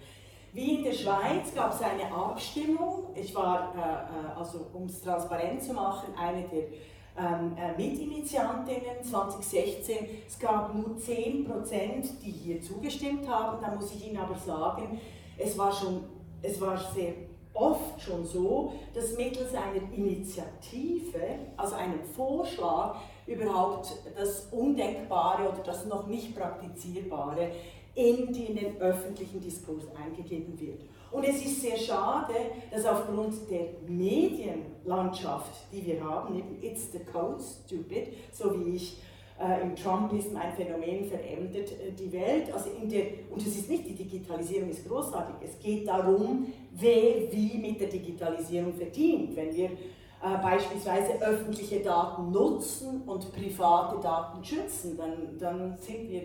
Wie 0.53 0.77
in 0.77 0.85
der 0.85 0.93
Schweiz 0.93 1.53
gab 1.55 1.75
es 1.75 1.83
eine 1.83 2.11
Abstimmung, 2.11 3.09
ich 3.15 3.35
war, 3.35 3.75
äh, 3.75 3.79
äh 3.79 4.39
also 4.39 4.67
um 4.73 4.85
es 4.85 5.03
transparent 5.03 5.63
zu 5.63 5.75
machen, 5.75 6.15
eine 6.17 6.45
der 6.49 6.63
ähm, 7.19 7.57
äh, 7.57 7.77
Mitinitiantinnen 7.77 9.03
2016. 9.03 9.97
Es 10.27 10.39
gab 10.39 10.75
nur 10.75 10.97
10 10.97 11.45
Prozent, 11.45 12.23
die 12.23 12.31
hier 12.31 12.61
zugestimmt 12.61 13.29
haben. 13.29 13.59
Da 13.61 13.75
muss 13.75 13.95
ich 13.95 14.09
Ihnen 14.09 14.19
aber 14.19 14.37
sagen, 14.37 15.01
es 15.39 15.57
war 15.59 15.73
schon, 15.73 16.05
es 16.43 16.61
war 16.61 16.77
sehr 16.77 17.13
oft 17.57 18.01
schon 18.01 18.25
so, 18.25 18.73
dass 18.95 19.17
mittels 19.17 19.55
einer 19.55 19.83
Initiative, 19.93 21.21
also 21.57 21.75
einem 21.75 22.05
Vorschlag, 22.15 22.97
überhaupt 23.27 23.93
das 24.17 24.49
Undenkbare 24.53 25.49
oder 25.49 25.63
das 25.65 25.87
noch 25.87 26.07
nicht 26.07 26.37
Praktizierbare 26.37 27.51
in, 27.95 28.33
den 28.33 28.77
öffentlichen 28.79 29.41
Diskurs 29.41 29.85
eingegeben 29.97 30.59
wird. 30.61 30.83
Und 31.11 31.25
es 31.25 31.45
ist 31.45 31.63
sehr 31.63 31.79
schade, 31.79 32.35
dass 32.71 32.85
aufgrund 32.85 33.35
der 33.51 33.69
Medienlandschaft, 33.89 35.53
die 35.73 35.87
wir 35.87 36.05
haben, 36.05 36.43
It's 36.61 36.93
the 36.93 37.01
Code 37.01 37.43
Stupid, 37.43 38.13
so 38.33 38.55
wie 38.59 38.77
ich 38.77 38.99
äh, 39.41 39.63
im 39.63 39.77
Trumpism 39.77 40.37
ein 40.37 40.53
Phänomen 40.55 41.05
verändert 41.05 41.73
äh, 41.73 41.93
die 41.93 42.13
Welt. 42.13 42.53
Also 42.53 42.71
in 42.71 42.89
der, 42.89 43.05
und 43.31 43.41
es 43.41 43.57
ist 43.57 43.69
nicht, 43.69 43.87
die 43.87 43.95
Digitalisierung 43.95 44.69
ist 44.71 44.87
großartig, 44.87 45.35
es 45.43 45.59
geht 45.59 45.89
darum, 45.89 46.53
wer 46.79 47.33
wie 47.33 47.59
mit 47.59 47.81
der 47.81 47.89
Digitalisierung 47.89 48.75
verdient. 48.75 49.35
Wenn 49.37 49.55
wir 49.55 49.71
äh, 49.71 50.39
beispielsweise 50.43 51.21
öffentliche 51.21 51.81
Daten 51.81 52.31
nutzen 52.31 53.03
und 53.03 53.33
private 53.33 54.01
Daten 54.03 54.45
schützen, 54.45 54.97
dann, 54.97 55.39
dann 55.39 55.77
sind 55.79 56.11
wir 56.11 56.23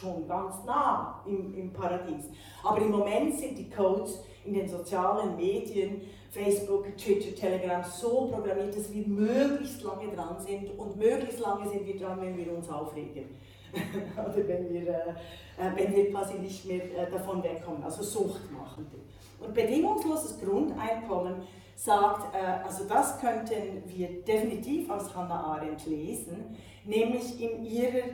schon 0.00 0.26
ganz 0.26 0.56
nah 0.66 1.22
im, 1.26 1.54
im 1.54 1.72
Paradies. 1.72 2.26
Aber 2.64 2.78
im 2.78 2.90
Moment 2.90 3.38
sind 3.38 3.56
die 3.56 3.70
Codes 3.70 4.20
in 4.44 4.54
den 4.54 4.68
sozialen 4.68 5.36
Medien 5.36 6.02
Facebook, 6.30 6.96
Twitter, 6.96 7.34
Telegram 7.34 7.84
so 7.84 8.28
programmiert, 8.32 8.76
dass 8.76 8.92
wir 8.92 9.06
möglichst 9.06 9.82
lange 9.82 10.08
dran 10.14 10.36
sind 10.38 10.78
und 10.78 10.96
möglichst 10.96 11.40
lange 11.40 11.68
sind 11.68 11.86
wir 11.86 11.98
dran, 11.98 12.20
wenn 12.20 12.36
wir 12.36 12.56
uns 12.56 12.68
aufregen. 12.70 13.36
Oder 14.16 14.48
wenn 14.48 14.72
wir, 14.72 14.88
äh, 14.88 15.10
äh, 15.58 15.70
wenn 15.76 15.94
wir 15.94 16.10
quasi 16.10 16.38
nicht 16.38 16.64
mehr 16.64 16.84
äh, 16.84 17.10
davon 17.10 17.42
wegkommen, 17.42 17.82
also 17.82 18.02
Sucht 18.02 18.50
machen. 18.50 18.86
Und 19.44 19.54
bedingungsloses 19.54 20.40
Grundeinkommen 20.40 21.42
sagt, 21.76 22.34
äh, 22.34 22.64
also 22.64 22.84
das 22.84 23.20
könnten 23.20 23.82
wir 23.86 24.22
definitiv 24.22 24.90
aus 24.90 25.14
Hannah 25.14 25.42
Arendt 25.44 25.86
lesen, 25.86 26.56
nämlich 26.84 27.40
in 27.40 27.64
ihrer 27.64 28.04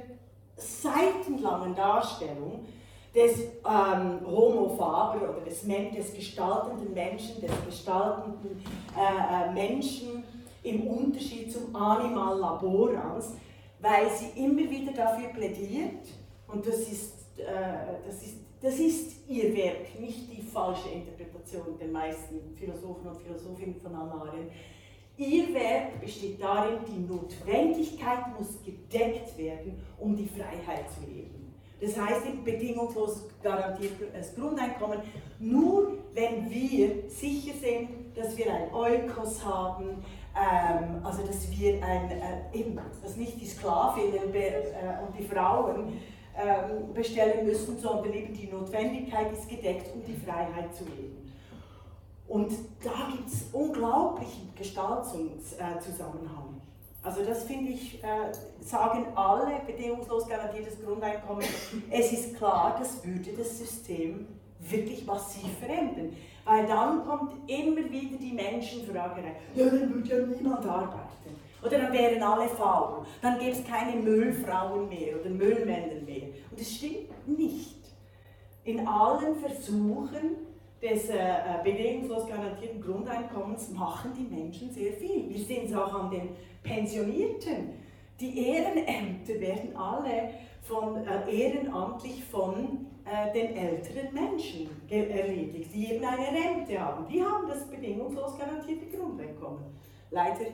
seitenlangen 0.57 1.75
Darstellung 1.75 2.65
des 3.15 3.41
ähm, 3.41 4.21
Homo 4.27 4.77
faber 4.77 5.31
oder 5.31 5.41
des, 5.45 5.63
des 5.63 6.15
gestaltenden 6.15 6.93
Menschen, 6.95 7.41
des 7.41 7.51
gestaltenden 7.67 8.63
äh, 8.97 9.49
äh, 9.49 9.53
Menschen 9.53 10.25
im 10.63 10.87
Unterschied 10.87 11.53
zum 11.53 11.75
Animal 11.75 12.39
laborans, 12.39 13.35
weil 13.81 14.11
sie 14.11 14.41
immer 14.41 14.69
wieder 14.71 14.93
dafür 14.93 15.29
plädiert, 15.29 16.07
und 16.49 16.67
das 16.67 16.81
ist, 16.81 17.15
äh, 17.39 17.45
das 18.07 18.23
ist, 18.23 18.37
das 18.61 18.75
ist 18.79 19.29
ihr 19.29 19.55
Werk, 19.57 20.01
nicht 20.01 20.33
die 20.33 20.43
falsche 20.43 20.89
Interpretation 20.89 21.18
der 21.53 21.89
meisten 21.89 22.57
Philosophen 22.57 23.09
und 23.09 23.21
Philosophinnen 23.23 23.81
von 23.81 23.97
Hannah 23.97 24.23
Arendt, 24.23 24.53
Ihr 25.19 25.53
Werk 25.53 26.01
besteht 26.01 26.41
darin, 26.41 26.79
die 26.87 27.01
Notwendigkeit 27.01 28.39
muss 28.39 28.63
gedeckt 28.65 29.37
werden, 29.37 29.83
um 29.99 30.17
die 30.17 30.29
Freiheit 30.29 30.85
zu 30.93 31.11
leben. 31.11 31.53
Das 31.81 31.99
heißt 31.99 32.27
eben 32.27 32.45
bedingungslos 32.45 33.25
garantiertes 33.43 34.37
Grundeinkommen, 34.37 35.01
nur 35.41 35.99
wenn 36.15 36.49
wir 36.49 37.09
sicher 37.09 37.53
sind, 37.61 38.17
dass 38.17 38.37
wir 38.37 38.47
ein 38.53 38.73
Eukos 38.73 39.45
haben, 39.45 40.05
ähm, 40.37 41.05
also 41.05 41.27
dass 41.27 41.51
wir 41.51 41.83
ein, 41.83 42.11
äh, 42.11 42.57
eben, 42.57 42.79
dass 43.03 43.17
nicht 43.17 43.41
die 43.41 43.47
Sklavinnen 43.47 44.33
äh, 44.33 45.05
und 45.05 45.19
die 45.19 45.25
Frauen 45.25 45.95
ähm, 46.37 46.95
bestellen 46.95 47.45
müssen, 47.45 47.77
sondern 47.77 48.13
eben 48.13 48.33
die 48.33 48.47
Notwendigkeit 48.47 49.33
ist 49.33 49.49
gedeckt, 49.49 49.93
um 49.95 50.05
die 50.05 50.15
Freiheit 50.15 50.73
zu 50.75 50.85
leben. 50.85 51.28
Und 52.29 52.53
da 52.85 53.09
gibt 53.11 53.29
es 53.29 53.47
unglaublichen 53.53 54.53
Gestaltungszusammenhang. 54.55 56.61
Also 57.03 57.25
das 57.25 57.45
finde 57.45 57.73
ich, 57.73 58.05
äh, 58.05 58.31
sagen 58.61 59.07
alle 59.15 59.61
bedingungslos 59.67 60.29
garantiertes 60.29 60.85
Grundeinkommen, 60.85 61.47
es 61.91 62.13
ist 62.13 62.37
klar, 62.37 62.77
das 62.79 63.03
würde 63.05 63.33
das 63.33 63.59
System 63.59 64.27
wirklich 64.61 65.07
massiv 65.07 65.49
verändern. 65.59 66.15
Weil 66.45 66.67
dann 66.67 67.07
kommt 67.07 67.33
immer 67.47 67.91
wieder 67.91 68.19
die 68.19 68.33
Menschenfrage 68.33 69.23
rein, 69.23 69.37
ja, 69.55 69.67
dann 69.67 69.95
würde 69.95 70.09
ja 70.09 70.27
niemand 70.27 70.67
arbeiten. 70.67 71.37
Oder 71.65 71.79
dann 71.79 71.93
wären 71.93 72.23
alle 72.23 72.49
faul. 72.49 73.05
Dann 73.21 73.39
gäbe 73.39 73.53
es 73.53 73.65
keine 73.65 74.01
Müllfrauen 74.01 74.89
mehr 74.89 75.21
oder 75.21 75.31
Müllmänner 75.31 76.01
mehr. 76.05 76.29
Und 76.51 76.61
das 76.61 76.71
stimmt 76.71 77.11
nicht. 77.27 77.79
In 78.65 78.87
allen 78.87 79.37
Versuchen 79.37 80.37
des 80.83 81.11
äh, 81.11 81.17
äh, 81.17 81.63
bedingungslos 81.65 82.29
garantierten 82.29 82.81
Grundeinkommens 82.81 83.71
machen 83.71 84.13
die 84.17 84.35
Menschen 84.35 84.71
sehr 84.71 84.93
viel. 84.93 85.29
Wir 85.29 85.39
sehen 85.39 85.67
es 85.67 85.75
auch 85.75 85.93
an 85.93 86.11
den 86.11 86.31
Pensionierten. 86.63 87.71
Die 88.21 88.49
Ehrenämter 88.49 89.41
werden 89.41 89.77
alle 89.77 90.31
von, 90.63 91.05
äh, 91.05 91.31
ehrenamtlich 91.31 92.25
von 92.25 92.87
äh, 93.05 93.33
den 93.33 93.57
älteren 93.57 94.13
Menschen 94.13 94.69
erledigt, 94.89 95.71
die 95.75 95.93
eben 95.93 96.05
eine 96.05 96.27
Rente 96.27 96.79
haben. 96.79 97.07
Die 97.09 97.23
haben 97.23 97.49
das 97.49 97.67
bedingungslos 97.69 98.39
garantierte 98.39 98.87
Grundeinkommen. 98.97 99.65
Leider 100.11 100.47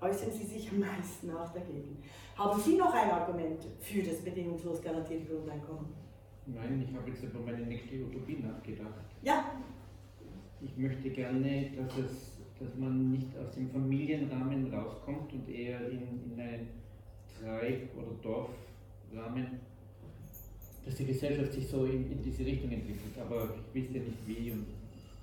äußern 0.00 0.32
sie 0.32 0.44
sich 0.44 0.70
am 0.70 0.80
meisten 0.80 1.30
auch 1.34 1.52
dagegen. 1.52 2.02
Haben 2.36 2.60
Sie 2.60 2.76
noch 2.76 2.92
ein 2.92 3.10
Argument 3.10 3.64
für 3.80 4.02
das 4.02 4.16
bedingungslos 4.16 4.82
garantierte 4.82 5.26
Grundeinkommen? 5.26 6.01
Nein, 6.46 6.84
ich 6.88 6.96
habe 6.96 7.08
jetzt 7.10 7.22
über 7.22 7.40
meine 7.40 7.64
nächste 7.66 8.04
Utopie 8.04 8.42
nachgedacht. 8.42 9.04
Ja. 9.22 9.62
Ich 10.60 10.76
möchte 10.76 11.10
gerne, 11.10 11.70
dass, 11.76 11.98
es, 11.98 12.38
dass 12.58 12.76
man 12.76 13.12
nicht 13.12 13.28
aus 13.38 13.54
dem 13.54 13.70
Familienrahmen 13.70 14.72
rauskommt 14.72 15.32
und 15.32 15.48
eher 15.48 15.88
in, 15.88 16.32
in 16.32 16.40
einen 16.40 16.68
Treib- 17.40 17.90
oder 17.96 18.12
Dorfrahmen, 18.22 19.60
dass 20.84 20.94
die 20.96 21.06
Gesellschaft 21.06 21.52
sich 21.52 21.68
so 21.68 21.84
in, 21.84 22.10
in 22.10 22.22
diese 22.22 22.44
Richtung 22.44 22.70
entwickelt. 22.72 23.16
Aber 23.20 23.54
ich 23.56 23.74
wüsste 23.74 23.98
nicht 23.98 24.26
wie. 24.26 24.50
Und, 24.50 24.66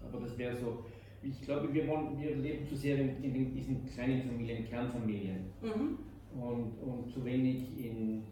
aber 0.07 0.25
das 0.25 0.37
wäre 0.37 0.55
so. 0.55 0.85
Ich 1.21 1.41
glaube, 1.41 1.73
wir, 1.73 1.85
wollen, 1.87 2.17
wir 2.17 2.35
leben 2.37 2.65
zu 2.65 2.77
sehr 2.77 2.97
in, 2.97 3.21
in 3.21 3.53
diesen 3.53 3.85
kleinen 3.85 4.23
Familien, 4.23 4.65
Kernfamilien. 4.69 5.45
Mhm. 5.61 5.97
Und, 6.39 6.77
und 6.79 7.11
zu 7.11 7.25
wenig 7.25 7.77
in 7.77 8.23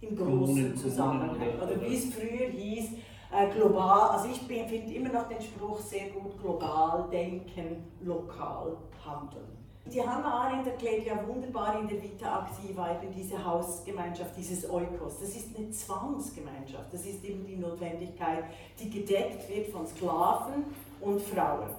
im 0.00 0.16
großen 0.16 0.76
Zusammenhang. 0.76 1.36
Oder, 1.62 1.80
wie 1.80 1.94
es 1.94 2.14
früher 2.14 2.48
hieß, 2.48 2.90
äh, 3.32 3.48
global, 3.54 4.10
also 4.10 4.28
ich 4.28 4.38
finde 4.38 4.94
immer 4.94 5.10
noch 5.10 5.28
den 5.28 5.40
Spruch 5.40 5.78
sehr 5.80 6.08
gut, 6.08 6.40
global 6.40 7.08
denken, 7.10 7.84
lokal 8.02 8.76
handeln. 9.04 9.60
Die 9.86 10.00
Hannah 10.00 10.44
Arendt 10.44 10.66
erklärt 10.66 11.06
ja 11.06 11.26
wunderbar 11.26 11.80
in 11.80 11.88
der 11.88 12.00
Vita 12.02 12.46
Activa 12.46 12.92
eben 12.92 13.12
diese 13.12 13.42
Hausgemeinschaft, 13.44 14.36
dieses 14.36 14.68
Eukos. 14.68 15.18
Das 15.20 15.30
ist 15.30 15.56
eine 15.56 15.70
Zwangsgemeinschaft. 15.70 16.92
Das 16.92 17.04
ist 17.04 17.24
eben 17.24 17.44
die 17.46 17.56
Notwendigkeit, 17.56 18.44
die 18.78 18.90
gedeckt 18.90 19.48
wird 19.48 19.68
von 19.68 19.86
Sklaven 19.86 20.64
und 21.00 21.20
Frauen. 21.22 21.70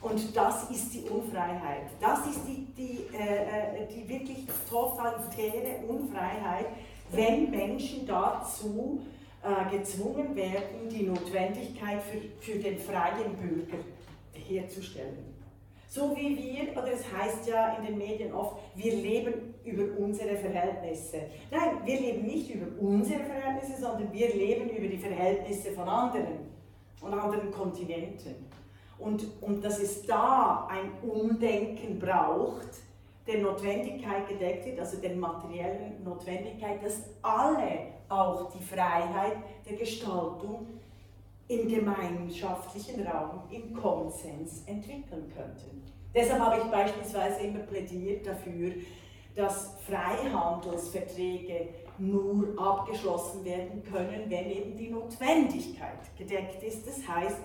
Und 0.00 0.34
das 0.34 0.70
ist 0.70 0.94
die 0.94 1.02
Unfreiheit. 1.08 1.90
Das 2.00 2.26
ist 2.26 2.40
die, 2.48 2.66
die, 2.76 3.14
äh, 3.14 3.82
äh 3.82 3.86
die 3.86 4.08
wirklich 4.08 4.46
totalitäre 4.68 5.86
Unfreiheit, 5.86 6.66
wenn 7.12 7.50
Menschen 7.50 8.06
dazu 8.06 9.02
äh, 9.42 9.76
gezwungen 9.76 10.34
werden, 10.36 10.88
die 10.90 11.04
Notwendigkeit 11.04 12.02
für, 12.02 12.20
für 12.40 12.58
den 12.58 12.78
freien 12.78 13.36
Bürger 13.36 13.78
herzustellen. 14.32 15.30
So 15.88 16.14
wie 16.16 16.36
wir, 16.36 16.70
oder 16.72 16.92
es 16.92 17.04
heißt 17.12 17.48
ja 17.48 17.74
in 17.74 17.84
den 17.84 17.98
Medien 17.98 18.32
oft, 18.32 18.58
wir 18.76 18.94
leben 18.94 19.54
über 19.64 19.98
unsere 19.98 20.36
Verhältnisse. 20.36 21.22
Nein, 21.50 21.78
wir 21.84 22.00
leben 22.00 22.26
nicht 22.26 22.54
über 22.54 22.66
unsere 22.80 23.24
Verhältnisse, 23.24 23.80
sondern 23.80 24.12
wir 24.12 24.28
leben 24.32 24.70
über 24.70 24.86
die 24.86 24.98
Verhältnisse 24.98 25.72
von 25.72 25.88
anderen 25.88 26.50
und 27.00 27.12
anderen 27.12 27.50
Kontinenten. 27.50 28.36
Und, 28.98 29.26
und 29.40 29.64
dass 29.64 29.80
es 29.80 30.02
da 30.02 30.68
ein 30.70 30.92
Umdenken 31.10 31.98
braucht, 31.98 32.68
der 33.26 33.38
Notwendigkeit 33.38 34.28
gedeckt 34.28 34.66
wird, 34.66 34.80
also 34.80 34.96
der 34.96 35.14
materiellen 35.14 36.02
Notwendigkeit, 36.02 36.82
dass 36.82 37.02
alle 37.22 37.92
auch 38.08 38.50
die 38.50 38.62
Freiheit 38.62 39.36
der 39.68 39.76
Gestaltung 39.76 40.66
im 41.48 41.68
gemeinschaftlichen 41.68 43.06
Raum, 43.06 43.42
im 43.50 43.74
Konsens 43.74 44.62
entwickeln 44.66 45.32
könnten. 45.34 45.82
Deshalb 46.14 46.40
habe 46.40 46.60
ich 46.62 46.70
beispielsweise 46.70 47.40
immer 47.40 47.60
plädiert 47.60 48.26
dafür, 48.26 48.72
dass 49.34 49.76
Freihandelsverträge 49.88 51.68
nur 51.98 52.58
abgeschlossen 52.58 53.44
werden 53.44 53.82
können, 53.84 54.24
wenn 54.28 54.50
eben 54.50 54.76
die 54.76 54.90
Notwendigkeit 54.90 55.98
gedeckt 56.16 56.62
ist. 56.62 56.86
Das 56.86 57.06
heißt, 57.06 57.38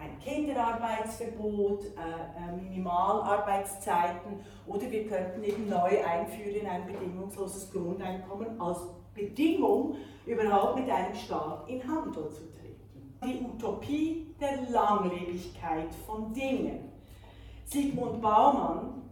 ein 0.00 0.18
Kinderarbeitsverbot, 0.20 1.84
äh, 1.84 1.88
äh, 1.88 2.52
Minimalarbeitszeiten 2.56 4.40
oder 4.66 4.90
wir 4.90 5.08
könnten 5.08 5.42
eben 5.42 5.68
neu 5.68 6.04
einführen 6.04 6.66
ein 6.66 6.86
bedingungsloses 6.86 7.70
Grundeinkommen 7.70 8.60
als 8.60 8.78
Bedingung, 9.14 9.96
überhaupt 10.26 10.78
mit 10.78 10.90
einem 10.90 11.14
Staat 11.14 11.68
in 11.68 11.82
Handel 11.82 12.30
zu 12.30 12.42
treten. 12.52 13.18
Die 13.24 13.44
Utopie 13.44 14.34
der 14.40 14.70
Langlebigkeit 14.70 15.92
von 16.06 16.32
Dingen. 16.32 16.92
Sigmund 17.64 18.22
Baumann 18.22 19.02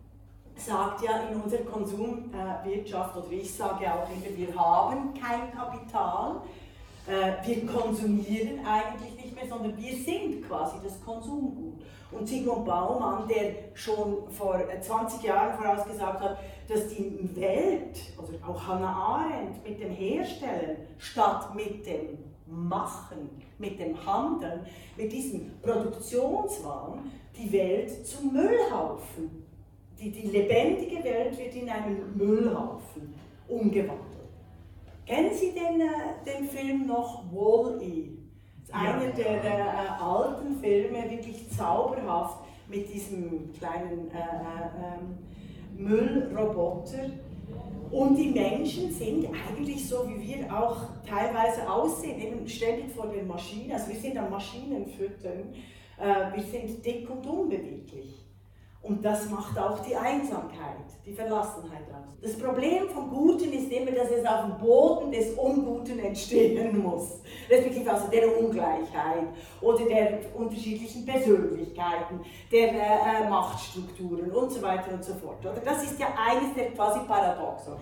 sagt 0.54 1.02
ja 1.02 1.20
in 1.28 1.40
unserer 1.40 1.64
Konsumwirtschaft, 1.64 3.16
oder 3.16 3.32
ich 3.32 3.52
sage 3.52 3.92
auch 3.92 4.08
immer, 4.08 4.36
wir 4.36 4.54
haben 4.54 5.12
kein 5.14 5.52
Kapital, 5.52 6.42
äh, 7.06 7.46
wir 7.46 7.66
konsumieren 7.66 8.64
eigentlich 8.64 9.16
nicht 9.16 9.25
sondern 9.48 9.76
wir 9.76 9.94
sind 9.94 10.46
quasi 10.46 10.76
das 10.82 11.02
Konsumgut. 11.04 11.82
Und 12.12 12.26
Sigmund 12.26 12.64
Baumann, 12.64 13.26
der 13.28 13.74
schon 13.74 14.30
vor 14.30 14.60
20 14.80 15.22
äh, 15.22 15.26
Jahren 15.26 15.58
vorausgesagt 15.58 16.20
hat, 16.20 16.38
dass 16.68 16.88
die 16.88 17.18
Welt, 17.34 17.98
also 18.16 18.32
auch 18.46 18.66
Hannah 18.66 18.92
Arendt, 18.92 19.62
mit 19.64 19.80
dem 19.80 19.90
Herstellen 19.90 20.76
statt 20.98 21.54
mit 21.54 21.84
dem 21.86 22.18
Machen, 22.46 23.42
mit 23.58 23.78
dem 23.80 23.94
Handeln, 24.06 24.60
mit 24.96 25.12
diesem 25.12 25.50
Produktionswahn 25.60 27.10
die 27.36 27.52
Welt 27.52 28.06
zum 28.06 28.32
Müllhaufen. 28.32 29.44
Die, 29.98 30.10
die 30.10 30.28
lebendige 30.28 31.02
Welt 31.02 31.36
wird 31.38 31.54
in 31.54 31.68
einen 31.68 32.16
Müllhaufen 32.16 33.14
umgewandelt. 33.48 34.16
Kennen 35.06 35.32
Sie 35.32 35.52
den, 35.52 35.80
äh, 35.80 36.24
den 36.26 36.48
Film 36.48 36.86
noch 36.86 37.24
Wall-E? 37.32 38.15
Einer 38.72 39.12
der 39.12 39.44
äh, 39.44 40.02
alten 40.02 40.58
Filme, 40.60 41.10
wirklich 41.10 41.48
zauberhaft, 41.50 42.38
mit 42.68 42.92
diesem 42.92 43.52
kleinen 43.52 44.10
äh, 44.10 44.18
äh, 44.18 44.98
ähm, 44.98 45.18
Müllroboter. 45.76 47.10
Und 47.90 48.16
die 48.16 48.30
Menschen 48.30 48.90
sind 48.92 49.26
eigentlich 49.26 49.88
so, 49.88 50.08
wie 50.08 50.20
wir 50.20 50.52
auch 50.52 50.88
teilweise 51.08 51.70
aussehen, 51.70 52.20
eben 52.20 52.48
ständig 52.48 52.92
vor 52.92 53.06
den 53.06 53.28
Maschinen. 53.28 53.72
Also 53.72 53.88
wir 53.88 54.00
sind 54.00 54.18
am 54.18 54.30
Maschinenfüttern, 54.30 55.54
äh, 55.98 56.36
wir 56.36 56.42
sind 56.42 56.84
dick 56.84 57.08
und 57.08 57.24
unbeweglich. 57.24 58.25
Und 58.86 59.04
das 59.04 59.28
macht 59.28 59.58
auch 59.58 59.80
die 59.80 59.96
Einsamkeit, 59.96 60.86
die 61.04 61.12
Verlassenheit 61.12 61.82
aus. 61.90 62.06
Das 62.22 62.38
Problem 62.38 62.88
vom 62.88 63.10
Guten 63.10 63.52
ist 63.52 63.70
immer, 63.72 63.90
dass 63.90 64.10
es 64.10 64.24
auf 64.24 64.44
dem 64.44 64.58
Boden 64.58 65.10
des 65.10 65.32
Unguten 65.34 65.98
entstehen 65.98 66.80
muss. 66.82 67.20
Respektive 67.50 67.92
also 67.92 68.08
der 68.08 68.38
Ungleichheit 68.38 69.26
oder 69.60 69.84
der 69.86 70.20
unterschiedlichen 70.34 71.04
Persönlichkeiten, 71.04 72.20
der 72.52 72.68
äh, 72.68 73.28
Machtstrukturen 73.28 74.30
und 74.30 74.52
so 74.52 74.62
weiter 74.62 74.94
und 74.94 75.04
so 75.04 75.14
fort. 75.14 75.40
Oder? 75.40 75.60
Das 75.64 75.82
ist 75.82 75.98
ja 75.98 76.06
eines 76.16 76.54
der 76.54 76.70
quasi 76.70 77.00
Paradoxen. 77.00 77.74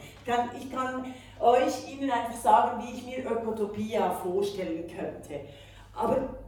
Ich 0.58 0.70
kann, 0.72 1.04
euch 1.40 1.92
Ihnen 1.92 2.10
einfach 2.10 2.40
sagen, 2.40 2.82
wie 2.82 2.96
ich 2.96 3.04
mir 3.04 3.30
Ökotopia 3.30 4.10
vorstellen 4.10 4.86
könnte. 4.86 5.40
Aber 5.94 6.43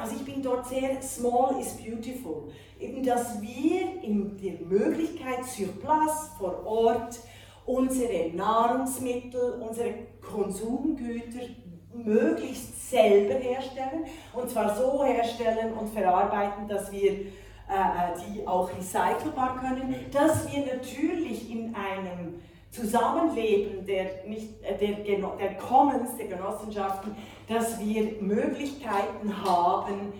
also 0.00 0.16
ich 0.16 0.24
bin 0.24 0.42
dort 0.42 0.66
sehr 0.66 1.00
small 1.02 1.60
is 1.60 1.76
beautiful. 1.76 2.48
Eben, 2.78 3.02
dass 3.02 3.40
wir 3.40 4.02
in 4.02 4.36
der 4.36 4.66
Möglichkeit 4.66 5.44
sur 5.44 5.68
place, 5.80 6.30
vor 6.38 6.64
Ort, 6.66 7.20
unsere 7.66 8.30
Nahrungsmittel, 8.34 9.62
unsere 9.66 9.94
Konsumgüter 10.20 11.46
möglichst 11.92 12.90
selber 12.90 13.34
herstellen. 13.34 14.04
Und 14.34 14.50
zwar 14.50 14.74
so 14.76 15.04
herstellen 15.04 15.72
und 15.74 15.88
verarbeiten, 15.88 16.68
dass 16.68 16.90
wir 16.92 17.10
äh, 17.10 17.16
äh 17.16 18.34
die 18.34 18.46
auch 18.46 18.68
recycelbar 18.68 19.58
können, 19.60 19.94
dass 20.12 20.52
wir 20.52 20.66
natürlich 20.66 21.50
in 21.50 21.74
einem 21.74 22.40
Zusammenleben 22.74 23.86
der, 23.86 24.26
nicht, 24.26 24.62
äh, 24.62 24.76
der, 24.76 25.28
der 25.36 25.54
Commons, 25.54 26.16
der 26.16 26.26
Genossenschaften, 26.26 27.14
dass 27.48 27.78
wir 27.78 28.20
Möglichkeiten 28.20 29.44
haben, 29.44 30.12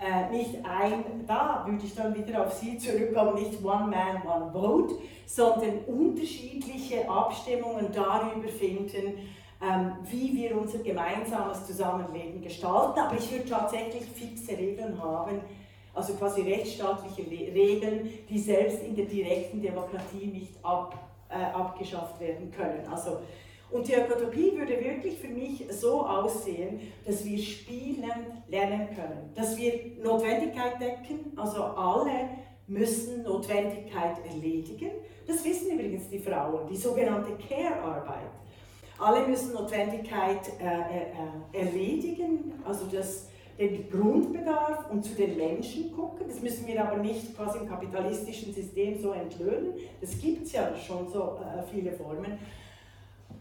äh, 0.00 0.30
nicht 0.30 0.54
ein, 0.64 1.26
da 1.26 1.64
würde 1.66 1.84
ich 1.84 1.94
dann 1.94 2.14
wieder 2.14 2.46
auf 2.46 2.52
Sie 2.52 2.78
zurückkommen, 2.78 3.34
nicht 3.34 3.62
One 3.62 3.88
Man, 3.88 4.22
One 4.26 4.52
Vote, 4.52 4.94
sondern 5.26 5.80
unterschiedliche 5.86 7.08
Abstimmungen 7.08 7.88
darüber 7.92 8.48
finden, 8.48 9.18
ähm, 9.60 9.92
wie 10.04 10.34
wir 10.34 10.56
unser 10.56 10.78
gemeinsames 10.78 11.66
Zusammenleben 11.66 12.40
gestalten. 12.40 13.00
Aber 13.00 13.16
ich 13.18 13.30
würde 13.30 13.50
tatsächlich 13.50 14.04
fixe 14.04 14.56
Regeln 14.56 15.02
haben, 15.02 15.40
also 15.92 16.14
quasi 16.14 16.42
rechtsstaatliche 16.42 17.28
Regeln, 17.28 18.08
die 18.30 18.38
selbst 18.38 18.82
in 18.84 18.94
der 18.94 19.06
direkten 19.06 19.60
Demokratie 19.60 20.26
nicht 20.26 20.54
ab, 20.62 21.07
äh, 21.28 21.34
abgeschafft 21.54 22.20
werden 22.20 22.50
können. 22.50 22.86
Also, 22.90 23.20
und 23.70 23.86
die 23.86 23.94
Ökotopie 23.94 24.56
würde 24.56 24.82
wirklich 24.82 25.18
für 25.18 25.28
mich 25.28 25.66
so 25.70 26.06
aussehen, 26.06 26.80
dass 27.04 27.24
wir 27.24 27.38
spielen 27.38 28.42
lernen 28.48 28.88
können, 28.94 29.30
dass 29.34 29.56
wir 29.58 29.72
Notwendigkeit 30.02 30.80
decken, 30.80 31.32
also 31.36 31.62
alle 31.62 32.30
müssen 32.66 33.22
Notwendigkeit 33.24 34.24
erledigen. 34.26 34.90
Das 35.26 35.44
wissen 35.44 35.72
übrigens 35.72 36.08
die 36.08 36.18
Frauen, 36.18 36.66
die 36.66 36.76
sogenannte 36.76 37.32
Care-Arbeit. 37.46 38.30
Alle 38.98 39.26
müssen 39.26 39.52
Notwendigkeit 39.52 40.40
äh, 40.60 40.64
äh, 40.64 41.64
erledigen, 41.64 42.54
also 42.64 42.86
das, 42.86 43.28
den 43.58 43.90
Grundbedarf 43.90 44.90
und 44.90 45.04
zu 45.04 45.14
den 45.14 45.36
Menschen 45.36 45.92
gucken. 45.92 46.26
Das 46.28 46.40
müssen 46.40 46.66
wir 46.66 46.84
aber 46.84 46.98
nicht 46.98 47.36
quasi 47.36 47.58
im 47.58 47.68
kapitalistischen 47.68 48.54
System 48.54 49.00
so 49.00 49.12
entlöhnen. 49.12 49.74
Das 50.00 50.18
gibt 50.18 50.46
es 50.46 50.52
ja 50.52 50.74
schon 50.76 51.08
so 51.08 51.38
äh, 51.38 51.62
viele 51.70 51.92
Formen. 51.92 52.38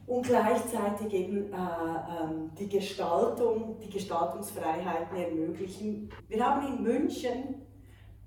Und 0.08 0.26
gleichzeitig 0.26 1.14
eben 1.14 1.52
äh, 1.52 1.56
ähm, 1.56 2.50
die 2.58 2.70
Gestaltung, 2.70 3.78
die 3.84 3.90
Gestaltungsfreiheiten 3.90 5.18
ermöglichen. 5.18 6.10
Wir 6.30 6.46
haben 6.46 6.66
in 6.66 6.84
München 6.84 7.56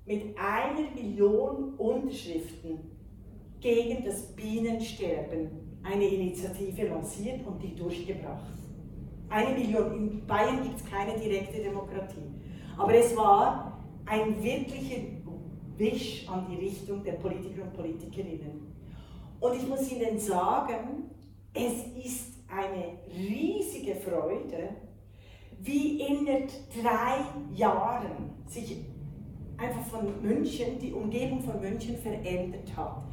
mit 0.04 0.36
einer 0.38 0.90
Million 0.94 1.74
Unterschriften 1.74 2.78
gegen 3.60 4.04
das 4.04 4.22
Bienensterben 4.36 5.78
eine 5.82 6.06
Initiative 6.06 6.88
lanciert 6.88 7.46
und 7.46 7.62
die 7.62 7.74
durchgebracht. 7.74 8.59
Eine 9.30 9.56
Million. 9.56 9.94
In 9.94 10.26
Bayern 10.26 10.62
gibt 10.62 10.80
es 10.80 10.84
keine 10.84 11.18
direkte 11.18 11.62
Demokratie. 11.62 12.34
Aber 12.76 12.94
es 12.94 13.16
war 13.16 13.80
ein 14.06 14.42
wirklicher 14.42 15.02
Wisch 15.76 16.28
an 16.28 16.46
die 16.50 16.56
Richtung 16.56 17.04
der 17.04 17.12
Politiker 17.12 17.62
und 17.62 17.72
Politikerinnen. 17.72 18.74
Und 19.38 19.54
ich 19.54 19.64
muss 19.66 19.90
Ihnen 19.90 20.18
sagen, 20.18 21.10
es 21.54 21.86
ist 22.04 22.34
eine 22.48 22.98
riesige 23.16 23.94
Freude, 23.94 24.76
wie 25.60 26.02
in 26.02 26.26
drei 26.26 27.24
Jahren 27.54 28.34
sich 28.46 28.84
einfach 29.56 29.86
von 29.86 30.20
München, 30.22 30.78
die 30.78 30.92
Umgebung 30.92 31.40
von 31.40 31.58
München 31.60 31.96
verändert 31.96 32.76
hat. 32.76 33.04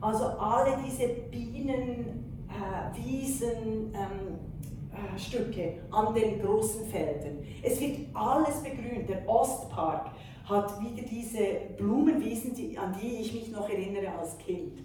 Also 0.00 0.24
alle 0.24 0.78
diese 0.86 1.08
Bienenwiesen, 1.30 3.48
äh, 3.48 3.52
ähm, 3.52 3.92
äh, 3.92 4.53
Stücke 5.16 5.80
an 5.90 6.14
den 6.14 6.40
großen 6.40 6.86
Feldern. 6.86 7.38
Es 7.62 7.80
wird 7.80 7.98
alles 8.14 8.62
begrünt. 8.62 9.08
Der 9.08 9.28
Ostpark 9.28 10.10
hat 10.44 10.80
wieder 10.80 11.02
diese 11.02 11.44
Blumenwiesen, 11.76 12.54
die, 12.54 12.76
an 12.76 12.94
die 13.00 13.16
ich 13.20 13.32
mich 13.32 13.50
noch 13.50 13.68
erinnere 13.68 14.12
als 14.18 14.36
Kind. 14.38 14.80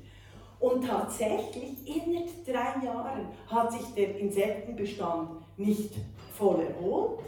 Und 0.60 0.86
tatsächlich, 0.86 1.88
in 1.88 2.28
drei 2.46 2.86
Jahren 2.86 3.28
hat 3.48 3.72
sich 3.72 3.86
der 3.96 4.18
Insektenbestand 4.18 5.30
nicht 5.58 5.94
voll 6.34 6.62
erholt, 6.62 7.20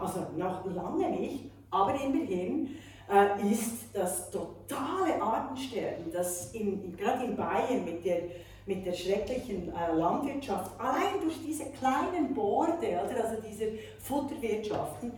also 0.00 0.26
noch 0.36 0.64
lange 0.66 1.10
nicht, 1.10 1.50
aber 1.70 1.94
immerhin 2.00 2.76
äh, 3.10 3.50
ist 3.50 3.88
das 3.92 4.30
totale 4.30 5.20
Artensterben, 5.20 6.12
das 6.12 6.52
in, 6.52 6.96
gerade 6.96 7.24
in 7.24 7.36
Bayern 7.36 7.84
mit 7.84 8.04
der, 8.04 8.22
mit 8.66 8.84
der 8.84 8.92
schrecklichen 8.92 9.72
äh, 9.72 9.92
Landwirtschaft, 9.94 10.78
allein 10.78 11.20
durch 11.22 11.40
diese 11.42 11.66
kleinen 11.66 12.34
Borde, 12.34 13.00
also 13.00 13.40
diese 13.40 13.78
Futterwirtschaften, 14.00 15.12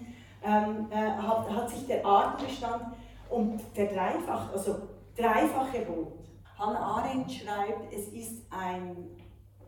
ähm, 0.45 0.87
äh, 0.91 0.97
hat, 0.97 1.51
hat 1.51 1.71
sich 1.71 1.87
der 1.87 2.05
Artenbestand 2.05 2.95
um 3.31 3.59
verdreifacht, 3.75 4.53
also 4.53 4.77
dreifach 5.17 5.73
erholt. 5.75 6.13
Hannah 6.59 6.79
Arendt 6.79 7.33
schreibt, 7.33 7.93
es 7.93 8.09
ist 8.09 8.43
ein, 8.51 8.97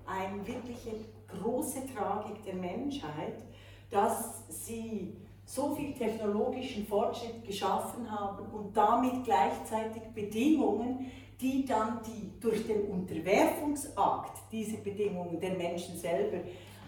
eine 0.06 0.46
wirkliche 0.46 0.92
große 1.26 1.82
Tragik 1.94 2.42
der 2.44 2.54
Menschheit, 2.54 3.44
dass 3.90 4.44
sie 4.48 5.16
so 5.44 5.74
viel 5.74 5.92
technologischen 5.94 6.86
Fortschritt 6.86 7.44
geschaffen 7.44 8.08
haben 8.10 8.46
und 8.52 8.76
damit 8.76 9.24
gleichzeitig 9.24 10.02
Bedingungen, 10.14 11.10
die 11.40 11.64
dann 11.64 12.00
die 12.06 12.38
durch 12.40 12.66
den 12.66 12.82
Unterwerfungsakt 12.82 14.38
diese 14.52 14.76
Bedingungen 14.78 15.40
der 15.40 15.54
Menschen 15.54 15.96
selber 15.96 16.38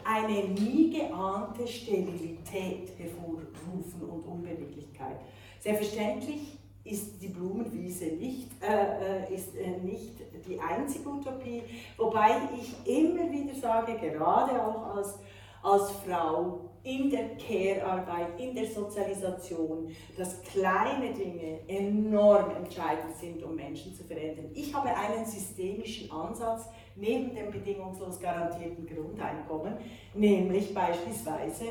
eine 0.05 0.49
nie 0.49 0.91
geahnte 0.91 1.67
Sterilität 1.67 2.91
hervorrufen 2.99 4.03
und 4.03 4.25
Unbeweglichkeit. 4.27 5.21
Selbstverständlich 5.61 6.59
ist 6.85 7.23
die 7.23 7.29
Blumenwiese 7.29 8.07
nicht, 8.07 8.51
äh, 8.61 9.29
äh 9.29 9.35
ist, 9.35 9.55
äh, 9.57 9.79
nicht 9.79 10.15
die 10.47 10.59
einzige 10.59 11.09
Utopie, 11.09 11.63
wobei 11.97 12.31
ich 12.61 12.75
immer 12.87 13.31
wieder 13.31 13.55
sage, 13.55 13.97
gerade 13.99 14.61
auch 14.61 14.97
als, 14.97 15.19
als 15.63 15.91
Frau, 16.05 16.73
in 16.85 17.11
der 17.11 17.37
Care-Arbeit, 17.37 18.41
in 18.41 18.55
der 18.55 18.67
Sozialisation, 18.67 19.95
dass 20.17 20.43
kleine 20.43 21.13
Dinge 21.13 21.61
enorm 21.69 22.57
entscheidend 22.57 23.17
sind, 23.17 23.43
um 23.45 23.55
Menschen 23.55 23.95
zu 23.95 24.03
verändern. 24.03 24.51
Ich 24.53 24.75
habe 24.75 24.89
einen 24.89 25.25
systemischen 25.25 26.11
Ansatz 26.11 26.69
neben 26.97 27.35
dem 27.35 27.53
bedingungslos 27.53 28.19
garantierten 28.19 28.87
Grundeinkommen, 28.87 29.75
nämlich 30.15 30.75
beispielsweise 30.75 31.67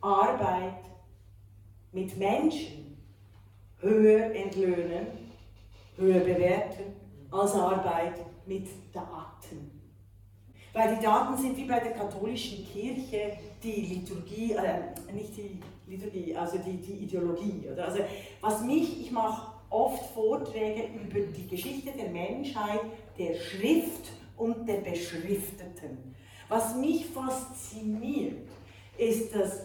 Arbeit 0.00 0.82
mit 1.92 2.16
Menschen 2.18 2.98
höher 3.80 4.34
entlöhnen, 4.34 5.06
höher 5.96 6.20
bewerten 6.20 6.96
als 7.30 7.54
Arbeit 7.54 8.18
mit 8.46 8.66
Daten. 8.92 9.75
Weil 10.76 10.94
die 10.94 11.02
Daten 11.02 11.38
sind 11.38 11.56
wie 11.56 11.64
bei 11.64 11.80
der 11.80 11.92
katholischen 11.92 12.66
Kirche 12.66 13.38
die 13.62 13.80
Liturgie, 13.80 14.52
äh, 14.52 14.80
nicht 15.10 15.34
die 15.34 15.58
Liturgie, 15.86 16.36
also 16.36 16.58
die, 16.58 16.76
die 16.76 17.04
Ideologie. 17.04 17.66
Oder? 17.72 17.86
Also 17.86 18.00
was 18.42 18.62
mich, 18.62 19.00
ich 19.00 19.10
mache 19.10 19.52
oft 19.70 20.04
Vorträge 20.12 20.82
über 20.94 21.20
die 21.20 21.48
Geschichte 21.48 21.92
der 21.92 22.10
Menschheit, 22.10 22.80
der 23.18 23.36
Schrift 23.36 24.12
und 24.36 24.68
der 24.68 24.82
Beschrifteten. 24.82 26.14
Was 26.50 26.76
mich 26.76 27.06
fasziniert, 27.06 28.46
ist, 28.98 29.34
dass 29.34 29.62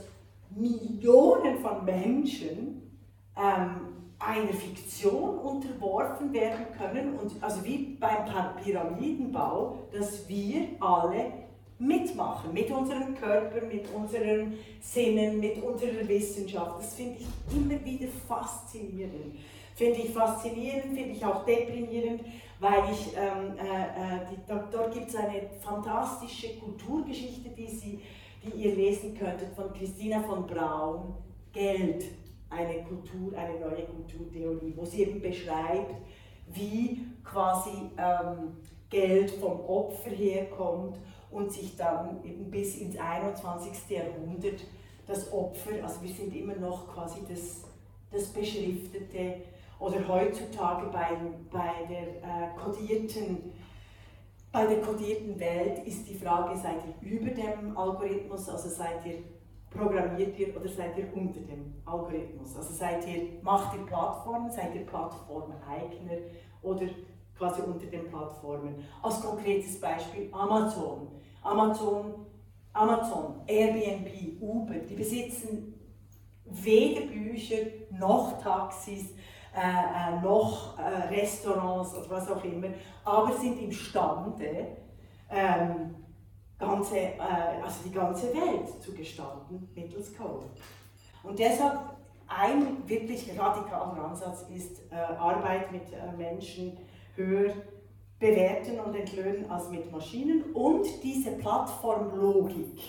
Millionen 0.55 1.59
von 1.59 1.83
Menschen 1.83 2.99
ähm, 3.35 4.00
einer 4.25 4.53
Fiktion 4.53 5.39
unterworfen 5.39 6.31
werden 6.31 6.67
können 6.77 7.17
und 7.17 7.31
also 7.41 7.63
wie 7.63 7.97
beim 7.99 8.25
Pyramidenbau, 8.63 9.79
dass 9.91 10.27
wir 10.29 10.67
alle 10.79 11.33
mitmachen, 11.79 12.53
mit 12.53 12.69
unserem 12.69 13.15
Körper, 13.15 13.65
mit 13.65 13.85
unseren 13.93 14.53
Sinnen, 14.79 15.39
mit 15.39 15.61
unserer 15.63 16.07
Wissenschaft. 16.07 16.79
Das 16.79 16.93
finde 16.93 17.17
ich 17.19 17.55
immer 17.55 17.83
wieder 17.83 18.07
faszinierend. 18.27 19.39
Finde 19.75 19.99
ich 19.99 20.11
faszinierend, 20.11 20.95
finde 20.95 21.11
ich 21.11 21.25
auch 21.25 21.43
deprimierend, 21.43 22.21
weil 22.59 22.83
ich, 22.91 23.15
ähm, 23.17 23.57
äh, 23.57 23.83
äh 23.83 24.19
die, 24.29 24.37
dort 24.47 24.93
gibt 24.93 25.09
es 25.09 25.15
eine 25.15 25.49
fantastische 25.59 26.59
Kulturgeschichte, 26.59 27.49
die, 27.49 27.67
Sie, 27.67 27.99
die 28.43 28.61
ihr 28.61 28.75
lesen 28.75 29.17
könntet, 29.17 29.55
von 29.55 29.73
Christina 29.73 30.21
von 30.21 30.45
Braun, 30.45 31.15
Geld 31.51 32.05
eine 32.51 32.83
Kultur, 32.83 33.37
eine 33.37 33.59
neue 33.59 33.85
Kulturtheorie, 33.85 34.73
wo 34.75 34.85
sie 34.85 35.03
eben 35.03 35.21
beschreibt, 35.21 35.95
wie 36.47 37.05
quasi 37.23 37.91
ähm, 37.97 38.57
Geld 38.89 39.31
vom 39.31 39.61
Opfer 39.61 40.09
herkommt 40.11 40.99
und 41.31 41.51
sich 41.51 41.77
dann 41.77 42.23
eben 42.23 42.51
bis 42.51 42.77
ins 42.77 42.97
21. 42.97 43.89
Jahrhundert 43.89 44.61
das 45.07 45.31
Opfer, 45.31 45.71
also 45.83 46.01
wir 46.01 46.13
sind 46.13 46.35
immer 46.35 46.55
noch 46.55 46.93
quasi 46.93 47.21
das, 47.27 47.63
das 48.11 48.27
Beschriftete 48.27 49.35
oder 49.79 50.07
heutzutage 50.07 50.87
bei, 50.87 51.17
bei 51.49 51.85
der 51.89 52.07
äh, 52.21 52.55
kodierten 52.61 53.51
bei 54.51 54.65
der 54.65 54.81
kodierten 54.81 55.39
Welt 55.39 55.79
ist 55.87 56.09
die 56.09 56.15
Frage, 56.15 56.57
seid 56.59 56.75
ihr 57.01 57.09
über 57.09 57.31
dem 57.31 57.77
Algorithmus, 57.77 58.49
also 58.49 58.67
seid 58.67 59.05
ihr 59.05 59.19
programmiert 59.71 60.37
ihr 60.37 60.55
oder 60.55 60.67
seid 60.67 60.97
ihr 60.97 61.07
unter 61.15 61.39
dem 61.39 61.73
Algorithmus? 61.85 62.55
Also 62.55 62.73
seid 62.73 63.07
ihr, 63.07 63.41
macht 63.41 63.75
ihr 63.75 63.85
Plattformen, 63.85 64.51
seid 64.51 64.75
ihr 64.75 64.85
Plattformeigner 64.85 66.17
oder 66.61 66.87
quasi 67.37 67.61
unter 67.61 67.87
den 67.87 68.07
Plattformen. 68.07 68.83
Als 69.01 69.21
konkretes 69.21 69.79
Beispiel 69.79 70.29
Amazon. 70.31 71.07
Amazon, 71.41 72.25
Amazon, 72.73 73.41
Airbnb, 73.47 74.39
Uber, 74.39 74.75
die 74.75 74.95
besitzen 74.95 75.73
weder 76.45 77.07
Bücher 77.07 77.57
noch 77.91 78.39
Taxis, 78.41 79.13
äh, 79.55 79.59
äh, 79.59 80.21
noch 80.21 80.77
äh, 80.77 81.13
Restaurants 81.13 81.95
oder 81.95 82.09
was 82.09 82.31
auch 82.31 82.43
immer, 82.43 82.67
aber 83.03 83.33
sind 83.33 83.61
imstande, 83.61 84.77
ähm, 85.29 85.95
ganze, 86.61 86.97
äh, 86.97 87.61
also 87.61 87.83
die 87.83 87.91
ganze 87.91 88.27
Welt 88.27 88.81
zu 88.81 88.93
gestalten 88.93 89.67
mittels 89.75 90.15
Code. 90.15 90.45
Und 91.23 91.37
deshalb 91.37 91.79
ein 92.27 92.77
wirklich 92.87 93.29
radikaler 93.37 94.05
Ansatz 94.05 94.45
ist 94.55 94.81
äh, 94.91 94.95
Arbeit 94.95 95.71
mit 95.71 95.83
äh, 95.91 96.15
Menschen 96.17 96.77
höher 97.15 97.53
bewerten 98.19 98.79
und 98.79 98.95
entlöhnen 98.95 99.49
als 99.49 99.69
mit 99.69 99.91
Maschinen 99.91 100.43
und 100.53 100.87
diese 101.03 101.31
Plattformlogik, 101.31 102.79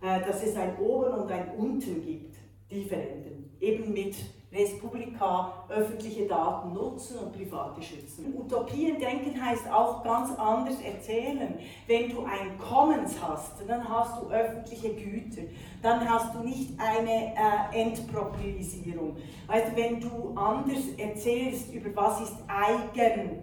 äh, 0.00 0.20
dass 0.20 0.42
es 0.42 0.56
ein 0.56 0.78
Oben 0.78 1.12
und 1.12 1.30
ein 1.30 1.50
Unten 1.56 2.02
gibt, 2.02 2.36
die 2.70 2.84
verändern. 2.84 3.50
Eben 3.60 3.92
mit 3.92 4.16
Respublika 4.54 5.64
öffentliche 5.68 6.26
Daten 6.26 6.72
nutzen 6.72 7.18
und 7.18 7.32
private 7.32 7.82
schützen. 7.82 8.32
Utopien 8.38 9.00
denken 9.00 9.44
heißt 9.44 9.68
auch 9.70 10.04
ganz 10.04 10.30
anders 10.38 10.80
erzählen. 10.80 11.58
Wenn 11.88 12.10
du 12.10 12.24
ein 12.24 12.56
Commons 12.58 13.16
hast, 13.20 13.54
dann 13.66 13.88
hast 13.88 14.22
du 14.22 14.30
öffentliche 14.30 14.94
Güter, 14.94 15.42
dann 15.82 16.08
hast 16.08 16.34
du 16.34 16.40
nicht 16.40 16.78
eine 16.78 17.34
äh, 17.34 17.82
Entpropriisierung. 17.82 19.16
Weißt 19.48 19.72
du, 19.72 19.76
wenn 19.76 20.00
du 20.00 20.34
anders 20.36 20.84
erzählst 20.96 21.72
über 21.74 21.90
was 21.96 22.20
ist 22.20 22.36
Eigentum, 22.46 23.40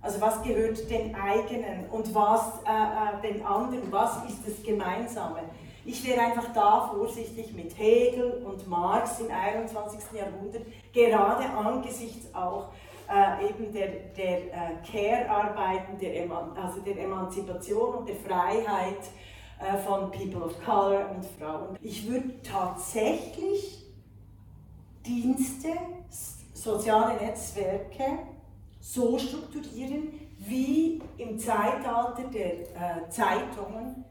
also 0.00 0.20
was 0.20 0.42
gehört 0.42 0.90
den 0.90 1.14
eigenen 1.14 1.88
und 1.90 2.12
was 2.14 2.60
äh, 2.64 2.70
äh 2.70 3.32
den 3.32 3.44
anderen, 3.44 3.92
was 3.92 4.24
ist 4.28 4.46
das 4.46 4.62
Gemeinsame, 4.62 5.40
ich 5.86 6.06
wäre 6.06 6.20
einfach 6.20 6.52
da 6.52 6.90
vorsichtig 6.92 7.54
mit 7.54 7.78
Hegel 7.78 8.42
und 8.44 8.68
Marx 8.68 9.20
im 9.20 9.30
21. 9.30 10.00
Jahrhundert, 10.12 10.62
gerade 10.92 11.44
angesichts 11.50 12.34
auch 12.34 12.68
äh, 13.08 13.48
eben 13.48 13.72
der, 13.72 13.88
der 14.16 14.38
äh, 14.38 14.76
Care-Arbeiten, 14.84 15.96
der, 15.98 16.28
also 16.60 16.80
der 16.80 16.98
Emanzipation 16.98 17.94
und 17.94 18.08
der 18.08 18.16
Freiheit 18.16 18.98
äh, 19.60 19.78
von 19.78 20.10
People 20.10 20.44
of 20.44 20.54
Color 20.64 21.10
und 21.14 21.24
Frauen. 21.38 21.78
Ich 21.80 22.08
würde 22.08 22.42
tatsächlich 22.42 23.84
Dienste, 25.06 25.68
soziale 26.52 27.14
Netzwerke 27.14 28.18
so 28.80 29.16
strukturieren, 29.18 30.12
wie 30.38 31.00
im 31.16 31.38
Zeitalter 31.38 32.24
der 32.24 32.52
äh, 32.52 33.08
Zeitungen 33.08 34.04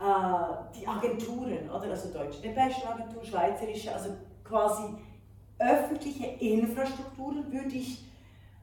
die 0.00 0.86
Agenturen, 0.86 1.68
oder? 1.68 1.90
also 1.90 2.10
Deutsche 2.10 2.40
Depeschenagentur, 2.40 3.22
Schweizerische, 3.22 3.92
also 3.94 4.10
quasi 4.42 4.94
öffentliche 5.58 6.26
Infrastrukturen 6.40 7.52
würde 7.52 7.74
ich 7.76 8.04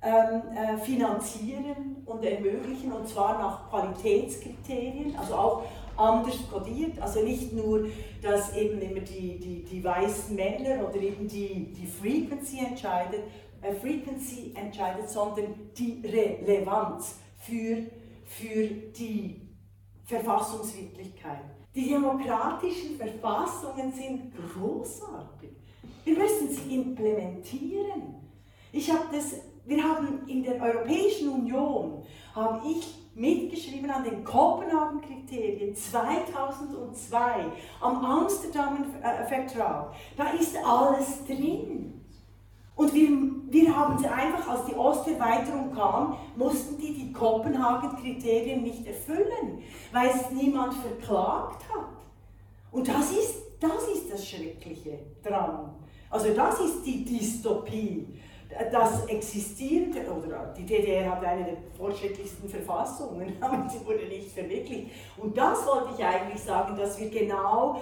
ähm, 0.02 0.42
äh, 0.56 0.78
finanzieren 0.80 1.98
und 2.06 2.24
ermöglichen 2.24 2.92
und 2.92 3.08
zwar 3.08 3.38
nach 3.38 3.70
Qualitätskriterien, 3.70 5.16
also 5.16 5.36
auch 5.36 5.64
anders 5.96 6.38
kodiert, 6.52 7.00
also 7.02 7.22
nicht 7.22 7.54
nur, 7.54 7.88
dass 8.22 8.56
eben 8.56 8.80
immer 8.82 9.00
die, 9.02 9.40
die, 9.40 9.64
die 9.64 9.84
weißen 9.84 10.36
Männer 10.36 10.88
oder 10.88 11.00
eben 11.02 11.28
die, 11.28 11.74
die 11.74 11.88
Frequency 11.88 12.60
entscheidet, 12.60 13.22
äh, 13.62 13.74
Frequency 13.74 14.54
entscheidet, 14.56 15.10
sondern 15.10 15.56
die 15.78 16.02
Relevanz 16.04 17.18
für, 17.40 17.78
für 18.26 18.68
die 18.98 19.47
Verfassungswirklichkeit. 20.08 21.44
Die 21.76 21.90
demokratischen 21.90 22.98
Verfassungen 22.98 23.92
sind 23.92 24.32
großartig. 24.36 25.52
Wir 26.06 26.18
müssen 26.18 26.50
sie 26.50 26.76
implementieren. 26.76 28.16
Ich 28.72 28.90
habe 28.90 29.04
das, 29.12 29.36
wir 29.66 29.84
haben 29.84 30.26
in 30.28 30.44
der 30.44 30.62
Europäischen 30.62 31.30
Union, 31.30 32.04
habe 32.34 32.62
ich 32.68 32.96
mitgeschrieben 33.16 33.90
an 33.90 34.04
den 34.06 34.24
Kopenhagen-Kriterien 34.24 35.76
2002, 35.76 37.46
am 37.82 38.06
Amsterdamer 38.06 38.86
Vertrag. 39.28 39.94
Da 40.16 40.30
ist 40.30 40.56
alles 40.64 41.26
drin. 41.26 41.97
Und 42.78 42.94
wir, 42.94 43.10
wir 43.50 43.76
haben 43.76 43.98
sie 43.98 44.08
einfach, 44.08 44.48
als 44.48 44.66
die 44.66 44.76
Osterweiterung 44.76 45.74
kam, 45.74 46.16
mussten 46.36 46.78
die 46.78 46.94
die 46.94 47.12
Kopenhagen-Kriterien 47.12 48.62
nicht 48.62 48.86
erfüllen, 48.86 49.64
weil 49.92 50.10
es 50.10 50.30
niemand 50.30 50.76
verklagt 50.76 51.64
hat. 51.74 51.88
Und 52.72 52.88
das 52.88 53.12
ist, 53.12 53.36
das 53.60 53.88
ist 53.94 54.14
das 54.14 54.30
Schreckliche 54.30 55.00
dran. 55.24 55.74
Also 56.12 56.34
das 56.36 56.60
ist 56.60 56.86
die 56.86 57.04
Dystopie. 57.04 58.08
Das 58.72 59.06
Existierende, 59.08 60.02
oder 60.10 60.54
die 60.56 60.66
DDR 60.66 61.12
hat 61.12 61.26
eine 61.26 61.46
der 61.46 61.58
fortschrittlichsten 61.76 62.48
Verfassungen, 62.48 63.38
aber 63.42 63.68
sie 63.68 63.84
wurde 63.86 64.06
nicht 64.08 64.32
verwirklicht. 64.32 64.92
Und 65.18 65.36
das 65.36 65.66
wollte 65.66 65.90
ich 65.98 66.06
eigentlich 66.06 66.42
sagen, 66.42 66.78
dass 66.78 67.00
wir 67.00 67.10
genau 67.10 67.82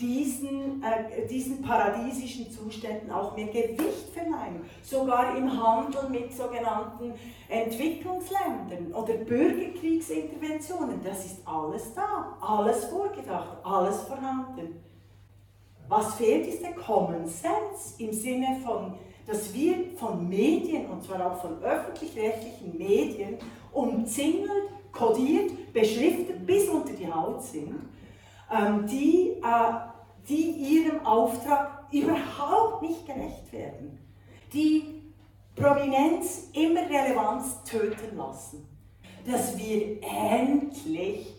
diesen, 0.00 0.82
äh, 0.82 1.26
diesen 1.26 1.62
paradiesischen 1.62 2.50
Zuständen 2.50 3.10
auch 3.10 3.36
mehr 3.36 3.46
Gewicht 3.46 4.08
verleihen. 4.12 4.62
Sogar 4.82 5.36
im 5.36 5.50
Handel 5.50 6.08
mit 6.08 6.32
sogenannten 6.32 7.14
Entwicklungsländern 7.48 8.92
oder 8.92 9.14
Bürgerkriegsinterventionen. 9.14 11.00
Das 11.02 11.24
ist 11.24 11.46
alles 11.46 11.94
da, 11.94 12.36
alles 12.40 12.86
vorgedacht, 12.86 13.58
alles 13.62 14.02
vorhanden. 14.02 14.80
Was 15.88 16.14
fehlt, 16.14 16.46
ist 16.46 16.62
der 16.62 16.72
Common 16.72 17.26
Sense 17.26 17.94
im 17.98 18.12
Sinne 18.12 18.58
von, 18.64 18.94
dass 19.26 19.52
wir 19.54 19.96
von 19.96 20.28
Medien, 20.28 20.86
und 20.86 21.02
zwar 21.04 21.32
auch 21.32 21.40
von 21.40 21.62
öffentlich-rechtlichen 21.62 22.76
Medien, 22.76 23.38
umzingelt, 23.72 24.70
kodiert, 24.92 25.72
beschriftet 25.72 26.46
bis 26.46 26.68
unter 26.68 26.92
die 26.92 27.12
Haut 27.12 27.42
sind 27.42 27.74
die, 28.90 29.30
äh, 29.42 29.72
die 30.28 30.50
ihrem 30.50 31.04
Auftrag 31.04 31.84
überhaupt 31.90 32.82
nicht 32.82 33.06
gerecht 33.06 33.52
werden, 33.52 33.98
die 34.52 35.02
Prominenz 35.56 36.50
immer 36.52 36.82
Relevanz 36.82 37.62
töten 37.64 38.16
lassen, 38.16 38.66
dass 39.26 39.56
wir 39.58 39.98
endlich, 40.02 41.34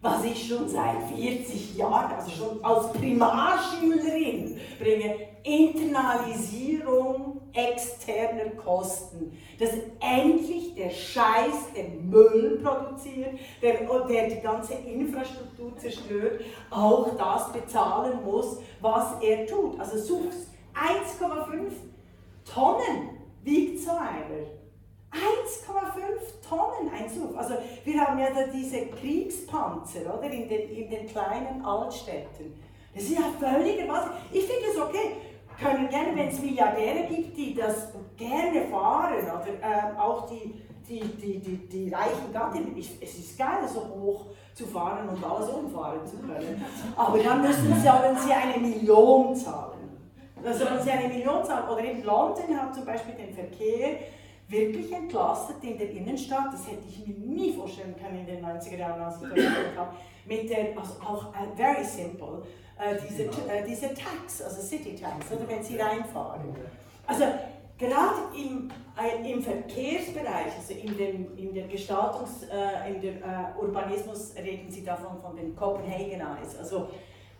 was 0.00 0.24
ich 0.24 0.48
schon 0.48 0.68
seit 0.68 1.02
40 1.14 1.76
Jahren, 1.76 2.12
also 2.12 2.30
schon 2.30 2.64
als 2.64 2.92
Primarschülerin 2.92 4.58
bringe, 4.78 5.14
Internalisierung 5.44 7.41
externer 7.52 8.50
Kosten. 8.56 9.38
Dass 9.58 9.70
endlich 10.00 10.74
der 10.74 10.90
Scheiß 10.90 11.72
den 11.76 12.08
Müll 12.08 12.60
produziert, 12.62 13.38
der, 13.60 13.74
der 14.08 14.28
die 14.28 14.40
ganze 14.40 14.74
Infrastruktur 14.74 15.76
zerstört, 15.76 16.42
auch 16.70 17.16
das 17.16 17.52
bezahlen 17.52 18.24
muss, 18.24 18.58
was 18.80 19.20
er 19.20 19.46
tut. 19.46 19.78
Also 19.78 19.98
suchst 19.98 20.48
1,5 20.74 21.72
Tonnen 22.44 23.10
wiegt 23.42 23.80
so 23.80 23.90
einer. 23.90 24.46
1,5 25.12 26.48
Tonnen 26.48 26.90
ein 26.90 27.08
Zug. 27.08 27.36
Also 27.36 27.54
wir 27.84 28.00
haben 28.00 28.18
ja 28.18 28.30
da 28.30 28.46
diese 28.46 28.86
Kriegspanzer 28.86 30.18
oder, 30.18 30.30
in, 30.30 30.48
den, 30.48 30.70
in 30.70 30.90
den 30.90 31.06
kleinen 31.06 31.64
Altstädten. 31.64 32.54
Das 32.94 33.04
ist 33.04 33.12
ja 33.12 33.24
völliger 33.38 33.88
Wahnsinn. 33.88 34.12
Ich 34.32 34.44
finde 34.44 34.70
es 34.70 34.80
okay 34.80 35.16
können 35.60 35.88
gerne, 35.88 36.16
wenn 36.16 36.28
es 36.28 36.40
Milliardäre 36.40 37.06
gibt, 37.08 37.36
die 37.36 37.54
das 37.54 37.92
gerne 38.16 38.66
fahren, 38.70 39.22
oder 39.22 39.46
äh, 39.60 39.98
auch 39.98 40.28
die, 40.28 40.62
die, 40.88 41.00
die, 41.00 41.38
die, 41.38 41.68
die 41.68 41.94
reichen 41.94 42.32
Gattinnen, 42.32 42.76
es 42.76 43.18
ist 43.18 43.38
geil, 43.38 43.66
so 43.66 43.80
hoch 43.80 44.26
zu 44.54 44.66
fahren 44.66 45.08
und 45.08 45.24
alles 45.24 45.48
umfahren 45.48 46.06
zu 46.06 46.18
können. 46.18 46.64
Aber 46.96 47.18
dann 47.18 47.42
müssen 47.42 47.74
sie, 47.74 47.88
wenn 47.88 48.16
sie 48.16 48.32
eine 48.32 48.58
Million 48.58 49.34
zahlen. 49.34 49.72
Also 50.44 50.64
wenn 50.64 50.82
sie 50.82 50.90
eine 50.90 51.08
Million 51.08 51.44
zahlen, 51.44 51.68
oder 51.68 51.84
eben 51.84 52.02
London 52.02 52.60
hat 52.60 52.74
zum 52.74 52.84
Beispiel 52.84 53.14
den 53.14 53.32
Verkehr 53.32 53.98
wirklich 54.48 54.92
entlastet 54.92 55.56
in 55.62 55.78
der 55.78 55.90
Innenstadt, 55.90 56.52
das 56.52 56.66
hätte 56.66 56.82
ich 56.86 57.06
mir 57.06 57.14
nie 57.14 57.52
vorstellen 57.54 57.94
können 57.96 58.20
in 58.20 58.26
den 58.26 58.44
90er 58.44 58.76
Jahren, 58.76 59.00
als 59.00 59.16
ich 59.22 59.28
dort 59.28 59.76
habe, 59.76 59.96
mit 60.26 60.50
der, 60.50 60.76
also 60.78 60.94
auch 61.00 61.28
uh, 61.28 61.56
very 61.56 61.84
simple, 61.84 62.42
äh, 62.82 62.96
diese, 63.08 63.24
äh, 63.24 63.64
diese 63.66 63.94
Tax, 63.94 64.42
also 64.42 64.60
City 64.60 64.96
Tax, 64.96 65.30
oder 65.30 65.48
wenn 65.48 65.62
sie 65.62 65.76
reinfahren. 65.76 66.54
Also 67.06 67.24
gerade 67.78 68.16
im, 68.36 68.70
äh, 68.98 69.30
im 69.30 69.42
Verkehrsbereich, 69.42 70.56
also 70.58 70.74
in, 70.74 70.96
dem, 70.96 71.36
in 71.36 71.54
der 71.54 71.68
Gestaltungs-, 71.68 72.48
äh, 72.50 72.94
in 72.94 73.00
der 73.00 73.12
äh, 73.12 73.60
Urbanismus 73.60 74.34
reden 74.36 74.70
sie 74.70 74.84
davon 74.84 75.20
von 75.20 75.36
den 75.36 75.54
Copenhagen 75.54 76.22
Also 76.58 76.88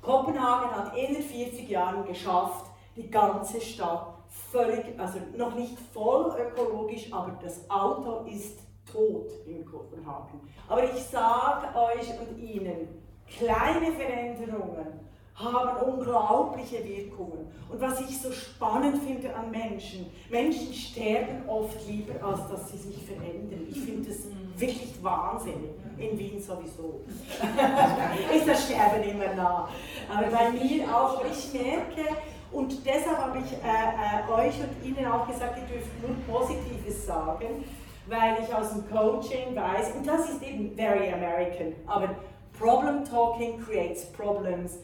Kopenhagen 0.00 0.70
hat 0.70 0.96
in 0.96 1.14
den 1.14 1.22
40 1.22 1.68
Jahren 1.68 2.04
geschafft, 2.06 2.66
die 2.96 3.10
ganze 3.10 3.60
Stadt 3.60 4.14
völlig, 4.50 4.98
also 4.98 5.18
noch 5.36 5.54
nicht 5.54 5.78
voll 5.92 6.34
ökologisch, 6.38 7.12
aber 7.12 7.38
das 7.42 7.68
Auto 7.70 8.24
ist 8.26 8.58
tot 8.90 9.30
in 9.46 9.64
Kopenhagen. 9.64 10.40
Aber 10.68 10.84
ich 10.84 11.02
sage 11.02 11.68
euch 11.76 12.08
und 12.18 12.38
Ihnen, 12.38 12.88
kleine 13.26 13.92
Veränderungen 13.92 15.11
haben 15.34 15.92
unglaubliche 15.92 16.84
Wirkungen. 16.84 17.50
Und 17.68 17.80
was 17.80 18.00
ich 18.00 18.20
so 18.20 18.30
spannend 18.30 19.02
finde 19.02 19.34
an 19.34 19.50
Menschen, 19.50 20.10
Menschen 20.30 20.72
sterben 20.74 21.48
oft 21.48 21.76
lieber, 21.88 22.14
als 22.24 22.48
dass 22.48 22.70
sie 22.70 22.78
sich 22.78 23.02
verändern. 23.04 23.66
Ich 23.70 23.80
finde 23.80 24.08
das 24.08 24.26
wirklich 24.56 25.02
wahnsinnig. 25.02 25.70
In 25.98 26.18
Wien 26.18 26.42
sowieso. 26.42 27.02
ist 28.34 28.48
das 28.48 28.64
Sterben 28.64 29.02
immer 29.08 29.34
nah. 29.34 29.68
Aber 30.12 30.26
bei 30.26 30.50
mir 30.50 30.84
auch, 30.94 31.22
ich 31.24 31.52
merke, 31.52 32.16
und 32.50 32.84
deshalb 32.84 33.18
habe 33.18 33.38
ich 33.38 33.52
äh, 33.52 33.56
äh, 33.56 34.30
euch 34.30 34.54
und 34.60 34.86
Ihnen 34.86 35.06
auch 35.06 35.26
gesagt, 35.26 35.58
ihr 35.58 35.74
dürft 35.74 35.90
nur 36.02 36.14
Positives 36.26 37.06
sagen, 37.06 37.64
weil 38.06 38.36
ich 38.42 38.54
aus 38.54 38.70
dem 38.70 38.90
Coaching 38.90 39.54
weiß, 39.54 39.94
und 39.96 40.06
das 40.06 40.28
ist 40.28 40.42
eben 40.42 40.74
very 40.76 41.12
American, 41.12 41.72
aber 41.86 42.10
Problem 42.58 43.04
Talking 43.04 43.58
creates 43.60 44.04
problems 44.12 44.78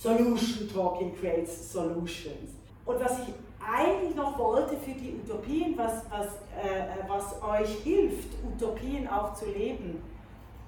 Solution 0.00 0.66
Talking 0.72 1.14
creates 1.14 1.72
solutions. 1.72 2.54
Und 2.86 3.00
was 3.00 3.18
ich 3.18 3.34
eigentlich 3.62 4.14
noch 4.16 4.38
wollte 4.38 4.78
für 4.78 4.92
die 4.92 5.14
Utopien, 5.22 5.76
was, 5.76 6.04
was, 6.10 6.28
äh, 6.56 7.06
was 7.06 7.42
euch 7.42 7.82
hilft, 7.82 8.28
Utopien 8.42 9.06
auch 9.06 9.34
zu 9.34 9.44
leben, 9.50 10.02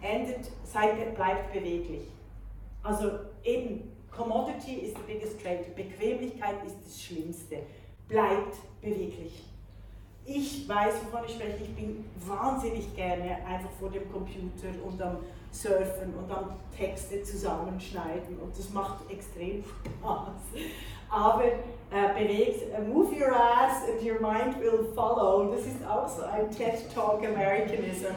endet, 0.03 0.51
seid, 0.65 1.15
bleibt 1.15 1.51
beweglich. 1.51 2.03
Also 2.83 3.11
eben, 3.43 3.91
Commodity 4.15 4.75
ist 4.75 4.97
the 4.97 5.03
biggest 5.07 5.41
trade, 5.43 5.65
Bequemlichkeit 5.75 6.57
ist 6.67 6.77
das 6.85 7.03
Schlimmste. 7.03 7.61
Bleibt 8.09 8.57
beweglich. 8.83 9.45
Ich 10.27 10.69
weiß, 10.69 10.95
wovon 11.07 11.25
ich 11.27 11.33
spreche, 11.33 11.63
ich 11.63 11.75
bin 11.75 12.05
wahnsinnig 12.27 12.95
gerne 12.95 13.45
einfach 13.47 13.71
vor 13.81 13.89
dem 13.89 14.13
Computer 14.13 14.69
und 14.85 15.01
am 15.01 15.17
surfen 15.53 16.15
und 16.19 16.29
dann 16.29 16.57
Texte 16.77 17.23
zusammenschneiden 17.23 18.39
und 18.41 18.59
das 18.59 18.71
macht 18.71 19.11
extrem 19.11 19.63
Spaß. 19.63 20.63
Aber 21.11 21.45
äh, 21.45 22.25
bewegt, 22.25 22.63
uh, 22.73 22.83
move 22.83 23.15
your 23.15 23.33
ass 23.33 23.83
and 23.87 24.03
your 24.03 24.19
mind 24.19 24.59
will 24.61 24.91
follow, 24.95 25.53
das 25.55 25.67
ist 25.67 25.87
auch 25.87 26.09
so 26.09 26.23
ein 26.23 26.51
TED 26.51 26.93
Talk 26.95 27.23
Americanism. 27.23 28.15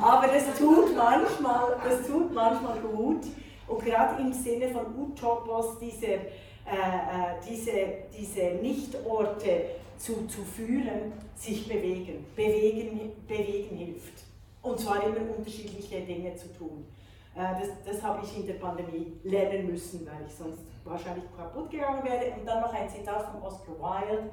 Aber 0.00 0.26
das 0.28 0.44
tut 0.58 0.96
manchmal, 0.96 1.76
das 1.84 2.06
tut 2.06 2.32
manchmal 2.32 2.78
gut 2.78 3.24
und 3.66 3.84
gerade 3.84 4.22
im 4.22 4.32
Sinne 4.32 4.70
von 4.70 4.86
Utopos, 4.98 5.78
diese, 5.78 6.06
äh, 6.06 6.16
äh, 6.16 7.34
diese, 7.46 7.72
diese 8.18 8.56
Nichtorte 8.62 9.64
zu, 9.98 10.26
zu 10.26 10.42
fühlen, 10.42 11.12
sich 11.36 11.68
bewegen. 11.68 12.24
Bewegen, 12.34 13.12
bewegen 13.26 13.76
hilft. 13.76 14.27
Und 14.62 14.78
zwar 14.78 15.02
immer 15.04 15.36
unterschiedliche 15.36 16.00
Dinge 16.00 16.34
zu 16.36 16.52
tun. 16.52 16.86
Äh, 17.34 17.60
das, 17.60 17.68
das 17.84 18.02
habe 18.02 18.24
ich 18.24 18.36
in 18.36 18.46
der 18.46 18.54
Pandemie 18.54 19.12
lernen 19.24 19.70
müssen, 19.70 20.06
weil 20.06 20.26
ich 20.26 20.34
sonst 20.34 20.62
wahrscheinlich 20.84 21.24
kaputt 21.36 21.70
gegangen 21.70 22.02
wäre. 22.04 22.32
Und 22.38 22.46
dann 22.46 22.60
noch 22.60 22.72
ein 22.72 22.88
Zitat 22.88 23.30
von 23.30 23.42
Oscar 23.42 23.72
Wilde, 23.78 24.30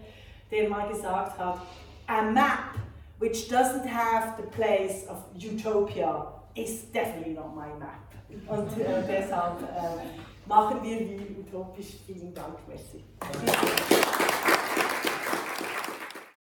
der 0.51 0.69
mal 0.69 0.87
gesagt 0.89 1.37
hat, 1.37 1.59
a 2.07 2.21
map 2.21 2.75
which 3.19 3.47
doesn't 3.47 3.85
have 3.85 4.35
the 4.37 4.47
place 4.47 5.07
of 5.07 5.23
utopia 5.33 6.25
is 6.55 6.83
definitely 6.93 7.33
not 7.33 7.55
my 7.55 7.67
map. 7.79 8.01
Und 8.47 8.79
äh, 8.79 9.03
deshalb 9.07 9.61
äh, 9.61 10.47
machen 10.47 10.83
wir 10.83 10.99
wie 10.99 11.35
utopisch. 11.39 11.97
Vielen 12.05 12.33
Dank, 12.33 12.57
merci. 12.67 13.03